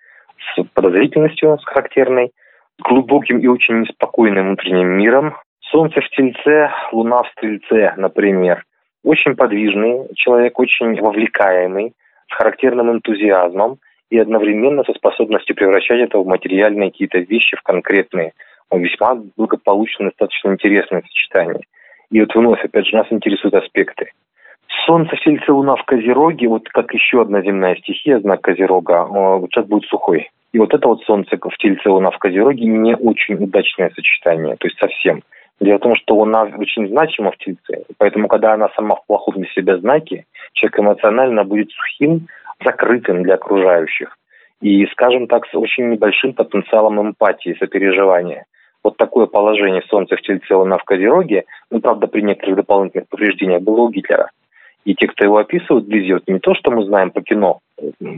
с 0.55 0.63
подозрительностью, 0.73 1.57
с 1.59 1.65
характерной– 1.65 2.31
глубоким 2.79 3.39
и 3.39 3.47
очень 3.47 3.81
неспокойным 3.81 4.47
внутренним 4.47 4.89
миром. 4.97 5.35
Солнце 5.71 6.01
в 6.01 6.09
Тельце, 6.09 6.71
Луна 6.91 7.23
в 7.23 7.29
Стрельце, 7.29 7.93
например. 7.97 8.63
Очень 9.03 9.35
подвижный 9.35 10.07
человек, 10.15 10.59
очень 10.59 10.99
вовлекаемый, 10.99 11.93
с 12.29 12.33
характерным 12.35 12.91
энтузиазмом 12.91 13.77
и 14.09 14.17
одновременно 14.17 14.83
со 14.83 14.93
способностью 14.93 15.55
превращать 15.55 15.99
это 15.99 16.17
в 16.19 16.27
материальные 16.27 16.91
какие-то 16.91 17.19
вещи, 17.19 17.55
в 17.55 17.61
конкретные. 17.61 18.33
Он 18.69 18.81
весьма 18.81 19.15
благополучно, 19.37 20.05
достаточно 20.05 20.49
интересное 20.49 21.01
сочетание. 21.01 21.61
И 22.11 22.19
вот 22.19 22.33
вновь, 22.33 22.63
опять 22.63 22.87
же, 22.87 22.95
нас 22.95 23.07
интересуют 23.11 23.53
аспекты. 23.55 24.11
Солнце 24.85 25.15
в 25.15 25.19
Тельце, 25.21 25.51
Луна 25.51 25.75
в 25.75 25.83
Козероге, 25.83 26.47
вот 26.47 26.67
как 26.69 26.93
еще 26.93 27.21
одна 27.21 27.41
земная 27.41 27.75
стихия, 27.75 28.19
знак 28.19 28.41
Козерога, 28.41 29.07
сейчас 29.51 29.65
будет 29.65 29.85
сухой. 29.85 30.29
И 30.51 30.57
вот 30.57 30.73
это 30.73 30.87
вот 30.87 31.03
солнце 31.03 31.37
в 31.37 31.57
Тельце, 31.57 31.89
Луна 31.89 32.09
в 32.11 32.17
Козероге 32.17 32.65
не 32.65 32.95
очень 32.95 33.35
удачное 33.35 33.91
сочетание, 33.95 34.55
то 34.55 34.67
есть 34.67 34.79
совсем. 34.79 35.21
Дело 35.59 35.77
в 35.77 35.81
том, 35.81 35.95
что 35.95 36.15
Луна 36.15 36.43
очень 36.57 36.87
значима 36.87 37.31
в 37.31 37.37
Тельце, 37.37 37.85
поэтому, 37.97 38.27
когда 38.27 38.53
она 38.53 38.69
сама 38.75 38.95
в 38.95 39.05
плохом 39.05 39.35
для 39.35 39.45
себя 39.51 39.77
знаке, 39.77 40.25
человек 40.53 40.79
эмоционально 40.79 41.43
будет 41.43 41.69
сухим, 41.71 42.27
закрытым 42.63 43.23
для 43.23 43.35
окружающих. 43.35 44.17
И, 44.61 44.85
скажем 44.87 45.27
так, 45.27 45.45
с 45.47 45.55
очень 45.55 45.89
небольшим 45.89 46.33
потенциалом 46.33 46.99
эмпатии, 47.01 47.55
сопереживания. 47.59 48.45
Вот 48.83 48.97
такое 48.97 49.25
положение 49.25 49.83
Солнца 49.89 50.15
в 50.15 50.21
Тельце, 50.21 50.55
Луна 50.55 50.77
в 50.77 50.83
Козероге, 50.83 51.43
ну, 51.69 51.79
правда, 51.79 52.07
при 52.07 52.21
некоторых 52.21 52.55
дополнительных 52.55 53.07
повреждениях 53.09 53.61
было 53.61 53.81
у 53.81 53.89
Гитлера. 53.89 54.31
И 54.85 54.95
те, 54.95 55.07
кто 55.07 55.25
его 55.25 55.37
описывают 55.37 55.85
вот 55.85 56.23
не 56.27 56.39
то, 56.39 56.55
что 56.55 56.71
мы 56.71 56.85
знаем 56.85 57.11
по 57.11 57.21
кино, 57.21 57.59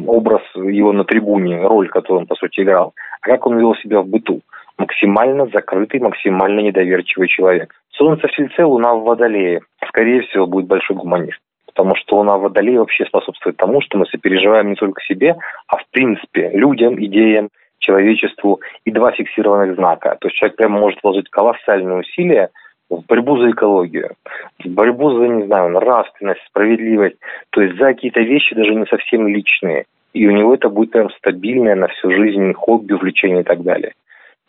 образ 0.08 0.41
его 0.70 0.94
на 0.94 1.04
трибуне, 1.04 1.62
роль, 1.62 1.90
которую 1.90 2.22
он, 2.22 2.28
по 2.28 2.36
сути, 2.36 2.62
играл, 2.62 2.94
а 3.22 3.26
как 3.26 3.46
он 3.46 3.58
вел 3.58 3.76
себя 3.76 4.02
в 4.02 4.08
быту. 4.08 4.42
Максимально 4.78 5.48
закрытый, 5.48 6.00
максимально 6.00 6.62
недоверчивый 6.62 7.28
человек. 7.28 7.74
Солнце 7.92 8.28
в 8.28 8.32
Тельце, 8.32 8.66
Луна 8.66 8.96
в 8.96 9.04
Водолее. 9.04 9.62
Скорее 9.88 10.22
всего, 10.24 10.48
будет 10.48 10.68
большой 10.68 10.96
гуманист. 10.96 11.40
Потому 11.68 11.96
что 11.96 12.18
Луна 12.18 12.38
в 12.38 12.42
Водолее 12.42 12.80
вообще 12.80 13.06
способствует 13.06 13.58
тому, 13.58 13.82
что 13.82 13.98
мы 13.98 14.06
сопереживаем 14.08 14.70
не 14.70 14.76
только 14.76 15.02
себе, 15.04 15.36
а 15.68 15.78
в 15.78 15.84
принципе 15.92 16.50
людям, 16.54 16.96
идеям, 17.04 17.50
человечеству 17.82 18.62
и 18.86 18.92
два 18.92 19.12
фиксированных 19.12 19.76
знака. 19.76 20.18
То 20.22 20.28
есть 20.28 20.38
человек 20.38 20.58
прямо 20.58 20.80
может 20.80 21.00
вложить 21.04 21.30
колоссальные 21.30 22.00
усилия 22.00 22.50
в 22.90 23.06
борьбу 23.06 23.38
за 23.38 23.52
экологию, 23.52 24.12
в 24.64 24.68
борьбу 24.68 25.12
за, 25.12 25.28
не 25.28 25.46
знаю, 25.46 25.70
нравственность, 25.70 26.42
справедливость, 26.48 27.18
то 27.50 27.62
есть 27.62 27.78
за 27.78 27.86
какие-то 27.86 28.22
вещи 28.22 28.56
даже 28.56 28.76
не 28.76 28.86
совсем 28.86 29.28
личные. 29.28 29.86
И 30.14 30.28
у 30.28 30.32
него 30.32 30.54
это 30.54 30.70
будет 30.70 30.92
прям 30.92 31.10
стабильное 31.12 31.76
на 31.76 31.88
всю 31.88 32.12
жизнь 32.12 32.54
хобби, 32.54 32.94
увлечение 32.94 33.42
и 33.42 33.46
так 33.46 33.62
далее. 33.64 33.94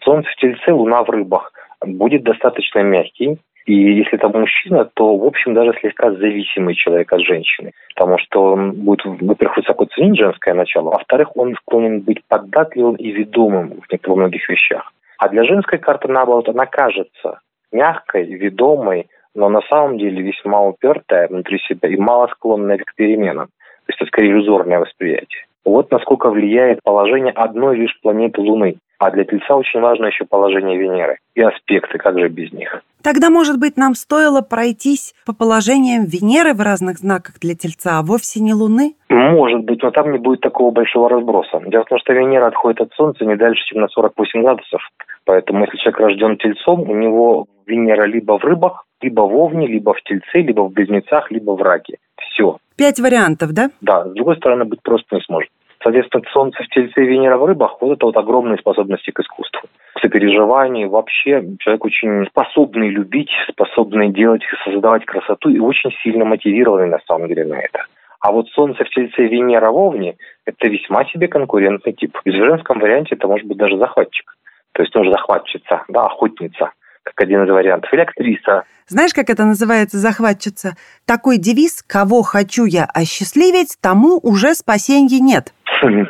Солнце 0.03 0.29
в 0.31 0.37
Тельце, 0.37 0.73
Луна 0.73 1.03
в 1.05 1.11
Рыбах. 1.11 1.53
Будет 1.85 2.23
достаточно 2.23 2.81
мягкий, 2.81 3.39
и 3.65 3.75
если 3.75 4.15
это 4.15 4.29
мужчина, 4.29 4.85
то, 4.85 5.17
в 5.17 5.25
общем, 5.25 5.55
даже 5.55 5.73
слегка 5.81 6.11
зависимый 6.13 6.75
человек 6.75 7.13
от 7.13 7.21
женщины. 7.21 7.73
Потому 7.95 8.19
что 8.19 8.53
он 8.53 8.73
будет, 8.73 9.05
во-первых, 9.05 9.59
высоко 9.59 9.85
ценить 9.85 10.19
женское 10.19 10.55
начало, 10.55 10.91
а 10.91 10.99
во-вторых, 10.99 11.37
он 11.37 11.55
склонен 11.55 12.01
быть 12.01 12.25
податливым 12.27 12.97
и 12.97 13.11
ведомым 13.13 13.81
в 13.89 14.17
многих 14.17 14.49
вещах. 14.49 14.93
А 15.19 15.29
для 15.29 15.45
женской 15.45 15.79
карты, 15.79 16.09
наоборот, 16.09 16.49
она 16.49 16.67
кажется 16.67 17.41
мягкой, 17.71 18.25
ведомой, 18.25 19.07
но 19.35 19.49
на 19.49 19.61
самом 19.63 19.99
деле 19.99 20.23
весьма 20.23 20.61
упертая 20.63 21.29
внутри 21.29 21.59
себя 21.61 21.89
и 21.89 21.97
мало 21.97 22.27
склонная 22.29 22.79
к 22.79 22.95
переменам. 22.97 23.47
То 23.47 23.91
есть 23.91 24.01
это 24.01 24.09
скорее 24.09 24.33
иллюзорное 24.33 24.81
восприятие. 24.81 25.45
Вот 25.65 25.91
насколько 25.91 26.31
влияет 26.31 26.81
положение 26.83 27.33
одной 27.33 27.77
лишь 27.77 27.99
планеты 28.01 28.41
Луны. 28.41 28.77
А 28.99 29.11
для 29.11 29.25
Тельца 29.25 29.57
очень 29.57 29.81
важно 29.81 30.07
еще 30.07 30.25
положение 30.25 30.79
Венеры 30.79 31.19
и 31.35 31.41
аспекты, 31.41 31.99
как 31.99 32.19
же 32.21 32.29
без 32.29 32.53
них. 32.53 32.83
Тогда, 33.03 33.31
может 33.31 33.59
быть, 33.59 33.77
нам 33.77 33.95
стоило 33.97 34.43
пройтись 34.43 35.13
по 35.27 35.35
положениям 35.35 36.05
Венеры 36.05 36.55
в 36.55 36.61
разных 36.61 36.99
знаках 36.99 37.41
для 37.41 37.57
Тельца, 37.57 37.99
а 37.99 38.03
вовсе 38.03 38.41
не 38.41 38.55
Луны? 38.55 38.95
Может 39.09 39.65
быть, 39.65 39.83
но 39.83 39.91
там 39.91 40.13
не 40.13 40.19
будет 40.19 40.41
такого 40.41 40.71
большого 40.71 41.11
разброса. 41.11 41.61
Дело 41.67 41.83
в 41.85 41.89
том, 41.89 41.99
что 41.99 42.13
Венера 42.13 42.47
отходит 42.47 42.81
от 42.81 42.93
Солнца 42.93 43.25
не 43.25 43.35
дальше, 43.35 43.65
чем 43.67 43.81
на 43.81 43.89
48 43.89 44.41
градусов. 44.41 44.81
Поэтому, 45.25 45.65
если 45.65 45.77
человек 45.79 46.01
рожден 46.01 46.37
Тельцом, 46.37 46.89
у 46.89 46.95
него 46.95 47.47
Венера 47.67 48.05
либо 48.05 48.39
в 48.39 48.45
рыбах, 48.45 48.85
либо 49.01 49.23
в 49.23 49.35
Овне, 49.37 49.67
либо 49.67 49.95
в 49.95 50.03
Тельце, 50.03 50.41
либо 50.41 50.63
в 50.63 50.73
Близнецах, 50.73 51.31
либо 51.31 51.53
в 51.53 51.63
Раке. 51.63 51.99
Все. 52.17 52.59
Пять 52.77 52.99
вариантов, 52.99 53.53
да? 53.53 53.71
Да. 53.81 54.05
С 54.05 54.13
другой 54.13 54.37
стороны, 54.37 54.65
быть 54.65 54.83
просто 54.83 55.17
не 55.17 55.23
сможет. 55.23 55.51
Соответственно, 55.83 56.23
Солнце 56.33 56.63
в 56.63 56.69
Тельце 56.69 57.03
и 57.03 57.07
Венера 57.07 57.37
в 57.37 57.45
рыбах– 57.45 57.77
вот 57.81 57.97
это 57.97 58.07
вот 58.07 58.17
огромные 58.17 58.59
способности 58.59 59.11
к 59.11 59.19
искусству, 59.19 59.69
к 59.95 60.01
сопереживанию. 60.01 60.89
Вообще 60.89 61.45
человек 61.59 61.85
очень 61.85 62.27
способный 62.27 62.89
любить, 62.89 63.31
способный 63.51 64.11
делать 64.11 64.43
и 64.43 64.71
создавать 64.71 65.05
красоту 65.05 65.51
и 65.51 65.59
очень 65.59 65.91
сильно 66.03 66.25
мотивированный 66.25 66.89
на 66.89 67.01
самом 67.09 67.29
деле 67.29 67.45
на 67.45 67.59
это. 67.59 67.87
А 68.21 68.31
вот 68.31 68.49
Солнце 68.51 68.85
в 68.85 68.91
Тельце 68.91 69.27
и 69.27 69.29
Венера 69.29 69.73
в 69.73 69.77
Овне– 69.77 70.15
это 70.47 70.69
весьма 70.69 71.05
себе 71.07 71.27
конкурентный 71.27 71.93
тип. 71.93 72.17
И 72.25 72.31
в 72.31 72.35
женском 72.35 72.79
варианте 72.79 73.17
это 73.17 73.27
может 73.27 73.49
быть 73.49 73.59
даже 73.59 73.77
захватчик. 73.79 74.33
То 74.73 74.83
есть, 74.83 74.95
ну, 74.95 75.11
захватчица, 75.11 75.85
да, 75.89 76.07
охотница– 76.07 76.71
как 77.03 77.21
один 77.21 77.45
из 77.45 77.51
вариантов, 77.51 77.93
или 77.93 78.01
актриса. 78.01 78.65
Знаешь, 78.87 79.15
как 79.15 79.31
это 79.31 79.45
называется, 79.45 79.99
захватчица? 79.99 80.77
Такой 81.07 81.39
девиз 81.39 81.83
«Кого 81.83 82.23
хочу 82.23 82.65
я 82.65 82.85
осчастливить, 82.85 83.77
тому 83.81 84.19
уже 84.23 84.55
спасения 84.55 85.21
нет». 85.21 85.53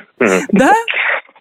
Да? 0.52 0.72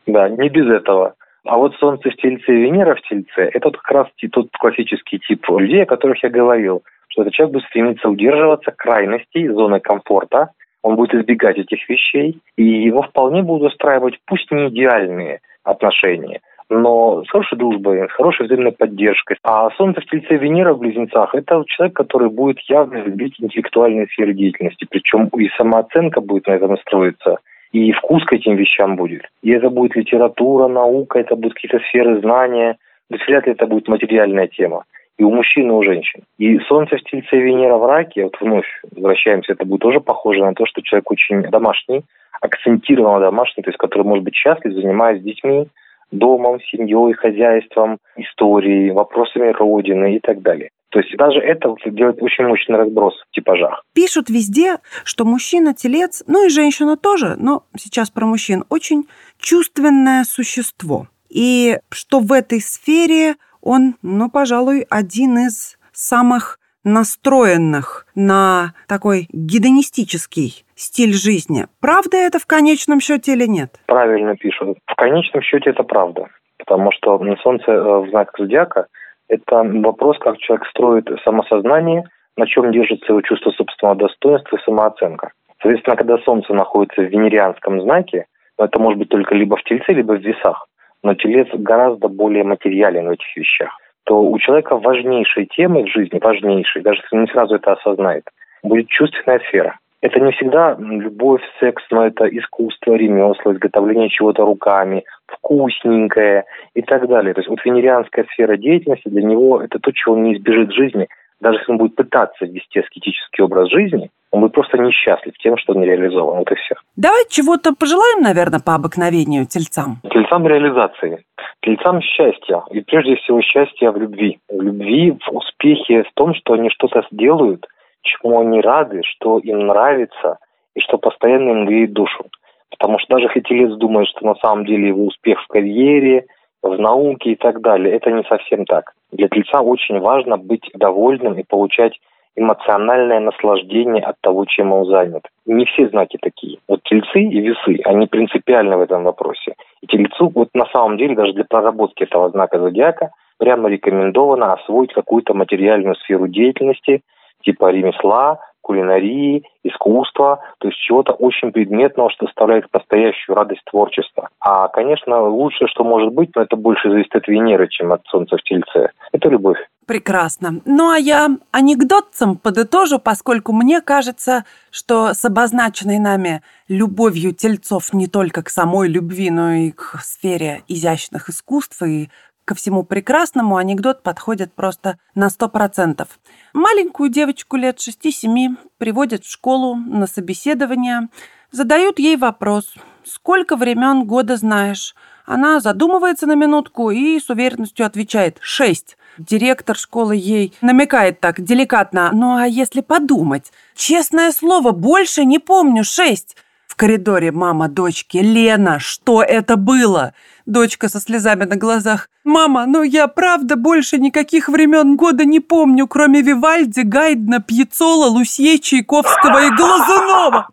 Да, 0.07 0.29
не 0.29 0.49
без 0.49 0.67
этого. 0.67 1.13
А 1.45 1.57
вот 1.57 1.75
Солнце 1.75 2.09
в 2.09 2.15
Тельце 2.15 2.51
и 2.51 2.63
Венера 2.63 2.95
в 2.95 3.01
Тельце– 3.01 3.49
это 3.53 3.69
как 3.69 3.91
раз 3.91 4.07
тот 4.31 4.49
классический 4.57 5.19
тип 5.19 5.47
людей, 5.49 5.83
о 5.83 5.85
которых 5.85 6.23
я 6.23 6.29
говорил, 6.29 6.81
что 7.09 7.21
этот 7.21 7.33
человек 7.33 7.53
будет 7.53 7.65
стремиться 7.65 8.09
удерживаться 8.09 8.71
крайностей, 8.71 9.47
зоны 9.49 9.79
комфорта, 9.79 10.49
он 10.81 10.95
будет 10.95 11.13
избегать 11.13 11.57
этих 11.57 11.87
вещей, 11.87 12.41
и 12.57 12.63
его 12.63 13.03
вполне 13.03 13.43
будут 13.43 13.71
устраивать, 13.71 14.19
пусть 14.25 14.49
не 14.51 14.69
идеальные 14.69 15.41
отношения, 15.63 16.41
но 16.71 17.23
с 17.25 17.29
хорошей 17.29 17.57
дружбой, 17.57 18.07
с 18.07 18.11
хорошей 18.13 18.45
взаимной 18.45 18.71
поддержкой. 18.71 19.37
А 19.43 19.69
Солнце 19.71 20.01
в 20.01 20.05
Тельце 20.05 20.37
Венера 20.37 20.73
в 20.73 20.79
Близнецах– 20.79 21.29
это 21.35 21.63
человек, 21.67 21.95
который 21.95 22.29
будет 22.29 22.59
явно 22.69 22.97
любить 23.03 23.35
интеллектуальные 23.39 24.07
сферы 24.07 24.33
деятельности. 24.33 24.87
Причем 24.89 25.27
и 25.37 25.49
самооценка 25.57 26.21
будет 26.21 26.47
на 26.47 26.53
этом 26.53 26.77
строиться, 26.77 27.39
и 27.73 27.91
вкус 27.91 28.23
к 28.25 28.33
этим 28.33 28.55
вещам 28.55 28.95
будет. 28.95 29.23
И 29.43 29.51
это 29.51 29.69
будет 29.69 29.95
литература, 29.95 30.67
наука, 30.67 31.19
это 31.19 31.35
будут 31.35 31.55
какие-то 31.55 31.79
сферы 31.89 32.21
знания. 32.21 32.77
То 33.09 33.15
есть 33.15 33.27
вряд 33.27 33.45
ли 33.45 33.51
это 33.51 33.67
будет 33.67 33.89
материальная 33.89 34.47
тема. 34.47 34.83
И 35.17 35.23
у 35.23 35.29
мужчин, 35.29 35.69
и 35.69 35.73
у 35.73 35.83
женщин. 35.83 36.21
И 36.37 36.57
Солнце 36.59 36.95
в 36.95 37.03
Тельце 37.03 37.37
Венера 37.37 37.75
в 37.75 37.85
Раке, 37.85 38.23
вот 38.23 38.37
вновь 38.39 38.65
возвращаемся, 38.95 39.53
это 39.53 39.65
будет 39.65 39.81
тоже 39.81 39.99
похоже 39.99 40.39
на 40.39 40.53
то, 40.53 40.65
что 40.65 40.81
человек 40.81 41.11
очень 41.11 41.41
домашний, 41.43 42.03
акцентированно 42.41 43.19
домашний, 43.19 43.61
то 43.61 43.69
есть 43.69 43.77
который 43.77 44.03
может 44.03 44.23
быть 44.23 44.35
счастлив, 44.35 44.73
занимаясь 44.73 45.19
с 45.19 45.23
детьми, 45.23 45.67
домом, 46.11 46.59
семьей, 46.61 47.13
хозяйством, 47.13 47.97
историей, 48.15 48.91
вопросами 48.91 49.49
Родины 49.51 50.15
и 50.15 50.19
так 50.19 50.41
далее. 50.41 50.69
То 50.89 50.99
есть 50.99 51.15
даже 51.15 51.39
это 51.39 51.73
делает 51.85 52.21
очень 52.21 52.45
мощный 52.45 52.75
разброс 52.75 53.13
в 53.29 53.33
типажах. 53.33 53.81
Пишут 53.93 54.29
везде, 54.29 54.77
что 55.05 55.23
мужчина-телец, 55.23 56.23
ну 56.27 56.45
и 56.45 56.49
женщина 56.49 56.97
тоже, 56.97 57.35
но 57.37 57.63
сейчас 57.77 58.09
про 58.09 58.25
мужчин, 58.25 58.65
очень 58.69 59.07
чувственное 59.39 60.25
существо. 60.25 61.07
И 61.29 61.77
что 61.89 62.19
в 62.19 62.33
этой 62.33 62.59
сфере 62.59 63.35
он, 63.61 63.95
ну, 64.01 64.29
пожалуй, 64.29 64.85
один 64.89 65.37
из 65.37 65.77
самых 65.93 66.59
настроенных 66.83 68.05
на 68.15 68.73
такой 68.87 69.27
гедонистический 69.31 70.65
стиль 70.75 71.13
жизни. 71.13 71.65
Правда 71.79 72.17
это 72.17 72.39
в 72.39 72.45
конечном 72.45 72.99
счете 72.99 73.33
или 73.33 73.45
нет? 73.45 73.79
Правильно 73.85 74.35
пишут. 74.35 74.77
В 74.85 74.95
конечном 74.95 75.41
счете 75.43 75.71
это 75.71 75.83
правда. 75.83 76.27
Потому 76.57 76.91
что 76.91 77.19
Солнце 77.41 77.71
э, 77.71 77.99
в 77.99 78.09
знак 78.09 78.31
зодиака– 78.37 78.87
это 79.29 79.63
вопрос, 79.63 80.17
как 80.19 80.37
человек 80.37 80.67
строит 80.67 81.09
самосознание, 81.23 82.03
на 82.37 82.45
чем 82.47 82.71
держится 82.71 83.11
его 83.11 83.21
чувство 83.21 83.51
собственного 83.51 83.97
достоинства 83.97 84.57
и 84.57 84.63
самооценка. 84.63 85.31
Соответственно, 85.61 85.95
когда 85.95 86.17
Солнце 86.19 86.53
находится 86.53 87.01
в 87.01 87.09
венерианском 87.09 87.81
знаке, 87.81 88.25
ну, 88.57 88.65
это 88.65 88.79
может 88.79 88.99
быть 88.99 89.09
только 89.09 89.35
либо 89.35 89.57
в 89.57 89.63
Тельце, 89.63 89.93
либо 89.93 90.13
в 90.13 90.21
Весах. 90.21 90.67
Но 91.03 91.13
Телец 91.15 91.47
гораздо 91.53 92.07
более 92.07 92.43
материален 92.43 93.07
в 93.07 93.11
этих 93.11 93.35
вещах 93.35 93.80
то 94.05 94.21
у 94.21 94.37
человека 94.39 94.77
важнейшей 94.77 95.45
темой 95.45 95.83
в 95.83 95.91
жизни, 95.91 96.19
важнейшей, 96.21 96.81
даже 96.81 97.01
если 97.01 97.15
он 97.15 97.21
не 97.23 97.31
сразу 97.31 97.55
это 97.55 97.73
осознает, 97.73 98.23
будет 98.63 98.87
чувственная 98.87 99.39
сфера. 99.47 99.77
Это 100.01 100.19
не 100.19 100.31
всегда 100.31 100.75
любовь, 100.79 101.41
секс, 101.59 101.83
но 101.91 102.07
это 102.07 102.25
искусство, 102.25 102.95
ремесло, 102.95 103.53
изготовление 103.53 104.09
чего-то 104.09 104.43
руками, 104.43 105.03
вкусненькое 105.27 106.45
и 106.73 106.81
так 106.81 107.07
далее. 107.07 107.35
То 107.35 107.41
есть 107.41 107.49
вот 107.49 107.63
венерианская 107.63 108.25
сфера 108.33 108.57
деятельности 108.57 109.09
для 109.09 109.21
него 109.21 109.61
это 109.61 109.77
то, 109.77 109.91
чего 109.91 110.15
он 110.15 110.23
не 110.23 110.33
избежит 110.33 110.69
в 110.69 110.75
жизни. 110.75 111.07
Даже 111.41 111.57
если 111.57 111.71
он 111.71 111.77
будет 111.79 111.95
пытаться 111.95 112.45
вести 112.45 112.79
аскетический 112.79 113.43
образ 113.43 113.69
жизни, 113.69 114.11
он 114.29 114.41
будет 114.41 114.53
просто 114.53 114.77
несчастлив 114.77 115.33
тем, 115.39 115.57
что 115.57 115.73
он 115.73 115.81
не 115.81 115.87
реализован. 115.87 116.37
Вот 116.37 116.51
и 116.51 116.55
все. 116.55 116.75
Давай 116.95 117.23
чего-то 117.29 117.73
пожелаем, 117.73 118.21
наверное, 118.21 118.59
по 118.59 118.75
обыкновению 118.75 119.47
тельцам. 119.47 119.97
Тельцам 120.09 120.47
реализации. 120.47 121.25
Тельцам 121.61 121.99
счастья. 122.01 122.63
И 122.69 122.81
прежде 122.81 123.15
всего 123.15 123.41
счастья 123.41 123.91
в 123.91 123.97
любви. 123.97 124.39
В 124.49 124.61
любви, 124.61 125.11
в 125.11 125.35
успехе, 125.35 126.03
в 126.03 126.13
том, 126.13 126.35
что 126.35 126.53
они 126.53 126.69
что-то 126.69 127.03
сделают, 127.11 127.65
чему 128.03 128.39
они 128.39 128.61
рады, 128.61 129.01
что 129.03 129.39
им 129.39 129.65
нравится, 129.67 130.37
и 130.75 130.79
что 130.79 130.97
постоянно 130.97 131.49
им 131.49 131.65
греет 131.65 131.93
душу. 131.93 132.25
Потому 132.69 132.99
что 132.99 133.15
даже 133.15 133.25
если 133.25 133.41
телец 133.41 133.75
думает, 133.77 134.07
что 134.09 134.25
на 134.25 134.35
самом 134.35 134.65
деле 134.65 134.89
его 134.89 135.05
успех 135.05 135.41
в 135.43 135.47
карьере, 135.47 136.25
в 136.63 136.77
науке 136.79 137.31
и 137.31 137.35
так 137.35 137.61
далее, 137.61 137.95
это 137.95 138.11
не 138.11 138.23
совсем 138.23 138.65
так. 138.65 138.93
Для 139.11 139.27
тельца 139.27 139.61
очень 139.61 139.99
важно 139.99 140.37
быть 140.37 140.69
довольным 140.73 141.33
и 141.33 141.43
получать 141.43 141.99
эмоциональное 142.35 143.19
наслаждение 143.19 144.03
от 144.03 144.15
того, 144.21 144.45
чем 144.45 144.71
он 144.71 144.85
занят. 144.85 145.23
Не 145.45 145.65
все 145.65 145.89
знаки 145.89 146.17
такие. 146.21 146.59
Вот 146.67 146.81
тельцы 146.83 147.21
и 147.21 147.41
весы, 147.41 147.81
они 147.83 148.07
принципиальны 148.07 148.77
в 148.77 148.81
этом 148.81 149.03
вопросе. 149.03 149.55
И 149.81 149.87
тельцу 149.87 150.31
вот 150.33 150.49
на 150.53 150.65
самом 150.67 150.97
деле 150.97 151.15
даже 151.15 151.33
для 151.33 151.43
проработки 151.43 152.03
этого 152.03 152.29
знака 152.29 152.59
зодиака 152.59 153.11
прямо 153.37 153.69
рекомендовано 153.69 154.53
освоить 154.53 154.93
какую-то 154.93 155.33
материальную 155.33 155.95
сферу 155.95 156.27
деятельности, 156.27 157.01
типа 157.41 157.71
ремесла, 157.71 158.39
кулинарии, 158.61 159.43
искусства, 159.63 160.41
то 160.59 160.67
есть 160.67 160.79
чего-то 160.79 161.13
очень 161.13 161.51
предметного, 161.51 162.09
что 162.11 162.25
доставляет 162.25 162.65
настоящую 162.73 163.35
радость 163.35 163.63
творчества. 163.65 164.29
А, 164.39 164.67
конечно, 164.69 165.21
лучшее, 165.27 165.67
что 165.67 165.83
может 165.83 166.13
быть, 166.13 166.29
но 166.35 166.43
это 166.43 166.55
больше 166.55 166.89
зависит 166.89 167.15
от 167.15 167.27
Венеры, 167.27 167.67
чем 167.67 167.91
от 167.91 168.05
Солнца 168.07 168.37
в 168.37 168.43
Тельце. 168.43 168.91
Это 169.11 169.29
любовь. 169.29 169.57
Прекрасно. 169.87 170.61
Ну 170.65 170.91
а 170.91 170.97
я 170.97 171.27
анекдотцем 171.51 172.37
подытожу, 172.37 172.97
поскольку 172.99 173.51
мне 173.51 173.81
кажется, 173.81 174.45
что 174.69 175.13
с 175.13 175.25
обозначенной 175.25 175.99
нами 175.99 176.43
любовью 176.69 177.33
тельцов 177.33 177.91
не 177.91 178.07
только 178.07 178.43
к 178.43 178.49
самой 178.49 178.87
любви, 178.87 179.29
но 179.31 179.51
и 179.51 179.71
к 179.71 179.99
сфере 180.01 180.61
изящных 180.67 181.29
искусств 181.29 181.81
и 181.81 182.09
ко 182.51 182.55
всему 182.55 182.83
прекрасному 182.83 183.55
анекдот 183.55 184.03
подходит 184.03 184.53
просто 184.53 184.97
на 185.15 185.29
сто 185.29 185.47
процентов. 185.47 186.19
Маленькую 186.53 187.09
девочку 187.09 187.55
лет 187.55 187.79
шести-семи 187.79 188.57
приводят 188.77 189.23
в 189.23 189.31
школу 189.31 189.75
на 189.75 190.05
собеседование, 190.05 191.07
задают 191.49 191.97
ей 191.97 192.17
вопрос 192.17 192.75
«Сколько 193.05 193.55
времен 193.55 194.03
года 194.03 194.35
знаешь?» 194.35 194.95
Она 195.25 195.61
задумывается 195.61 196.27
на 196.27 196.35
минутку 196.35 196.91
и 196.91 197.21
с 197.21 197.29
уверенностью 197.29 197.85
отвечает 197.85 198.37
«шесть». 198.41 198.97
Директор 199.17 199.77
школы 199.77 200.17
ей 200.17 200.53
намекает 200.59 201.21
так 201.21 201.39
деликатно 201.39 202.09
«Ну 202.11 202.35
а 202.35 202.47
если 202.47 202.81
подумать? 202.81 203.53
Честное 203.75 204.33
слово, 204.33 204.71
больше 204.71 205.23
не 205.23 205.39
помню 205.39 205.85
шесть». 205.85 206.35
В 206.71 206.77
коридоре 206.77 207.33
мама 207.33 207.67
дочки 207.67 208.15
«Лена, 208.19 208.79
что 208.79 209.21
это 209.21 209.57
было?» 209.57 210.13
Дочка 210.45 210.87
со 210.87 211.01
слезами 211.01 211.43
на 211.43 211.57
глазах. 211.57 212.07
«Мама, 212.23 212.65
ну 212.65 212.81
я 212.81 213.09
правда 213.09 213.57
больше 213.57 213.97
никаких 213.97 214.47
времен 214.47 214.95
года 214.95 215.25
не 215.25 215.41
помню, 215.41 215.85
кроме 215.85 216.21
Вивальди, 216.21 216.79
Гайдна, 216.79 217.41
Пьяцола, 217.41 218.05
Лусье, 218.05 218.57
Чайковского 218.57 219.47
и 219.47 219.49
Глазунова!» 219.49 220.47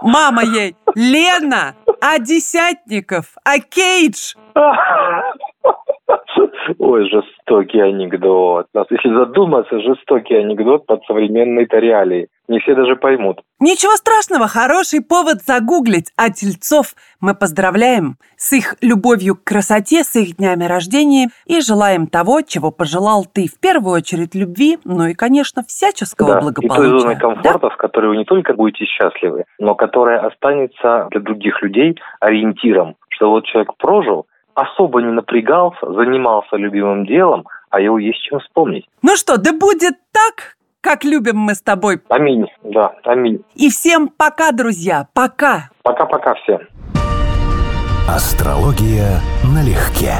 Мама 0.00 0.42
ей 0.42 0.74
«Лена, 0.94 1.74
а 2.00 2.18
Десятников, 2.18 3.26
а 3.44 3.58
Кейдж?» 3.58 4.32
Ой, 6.78 7.08
жестокий 7.08 7.80
анекдот. 7.80 8.66
Если 8.90 9.14
задуматься, 9.14 9.80
жестокий 9.80 10.34
анекдот 10.34 10.86
под 10.86 11.04
современной 11.04 11.66
реалии. 11.70 12.28
Не 12.46 12.58
все 12.60 12.74
даже 12.74 12.96
поймут. 12.96 13.40
Ничего 13.58 13.92
страшного, 13.92 14.48
хороший 14.48 15.00
повод 15.02 15.42
загуглить. 15.42 16.12
А 16.16 16.28
тельцов 16.28 16.94
мы 17.20 17.34
поздравляем 17.34 18.16
с 18.36 18.52
их 18.52 18.76
любовью 18.82 19.36
к 19.36 19.44
красоте, 19.44 20.04
с 20.04 20.14
их 20.16 20.36
днями 20.36 20.64
рождения 20.64 21.28
и 21.46 21.60
желаем 21.60 22.06
того, 22.06 22.42
чего 22.42 22.70
пожелал 22.70 23.24
ты. 23.24 23.46
В 23.46 23.58
первую 23.58 23.94
очередь 23.94 24.34
любви, 24.34 24.78
ну 24.84 25.06
и, 25.06 25.14
конечно, 25.14 25.62
всяческого 25.66 26.34
да, 26.34 26.40
благополучия. 26.40 26.86
И 26.86 26.90
той 26.90 27.00
зоны 27.00 27.16
комфорта, 27.16 27.58
да? 27.58 27.68
в 27.70 27.76
которой 27.78 28.08
вы 28.08 28.16
не 28.18 28.24
только 28.24 28.52
будете 28.52 28.84
счастливы, 28.84 29.44
но 29.58 29.74
которая 29.74 30.20
останется 30.20 31.08
для 31.10 31.20
других 31.20 31.62
людей 31.62 31.98
ориентиром, 32.20 32.96
что 33.08 33.30
вот 33.30 33.46
человек 33.46 33.74
прожил, 33.78 34.26
особо 34.54 35.02
не 35.02 35.12
напрягался, 35.12 35.92
занимался 35.92 36.56
любимым 36.56 37.06
делом, 37.06 37.46
а 37.70 37.80
его 37.80 37.98
есть 37.98 38.22
чем 38.22 38.40
вспомнить. 38.40 38.86
Ну 39.02 39.16
что, 39.16 39.36
да 39.36 39.52
будет 39.52 39.94
так, 40.12 40.56
как 40.80 41.04
любим 41.04 41.38
мы 41.38 41.54
с 41.54 41.62
тобой. 41.62 42.00
Аминь, 42.08 42.46
да, 42.62 42.94
аминь. 43.04 43.44
И 43.54 43.70
всем 43.70 44.08
пока, 44.08 44.52
друзья, 44.52 45.08
пока. 45.14 45.70
Пока-пока 45.82 46.34
всем. 46.34 46.60
Астрология 48.08 49.20
налегке. 49.44 50.12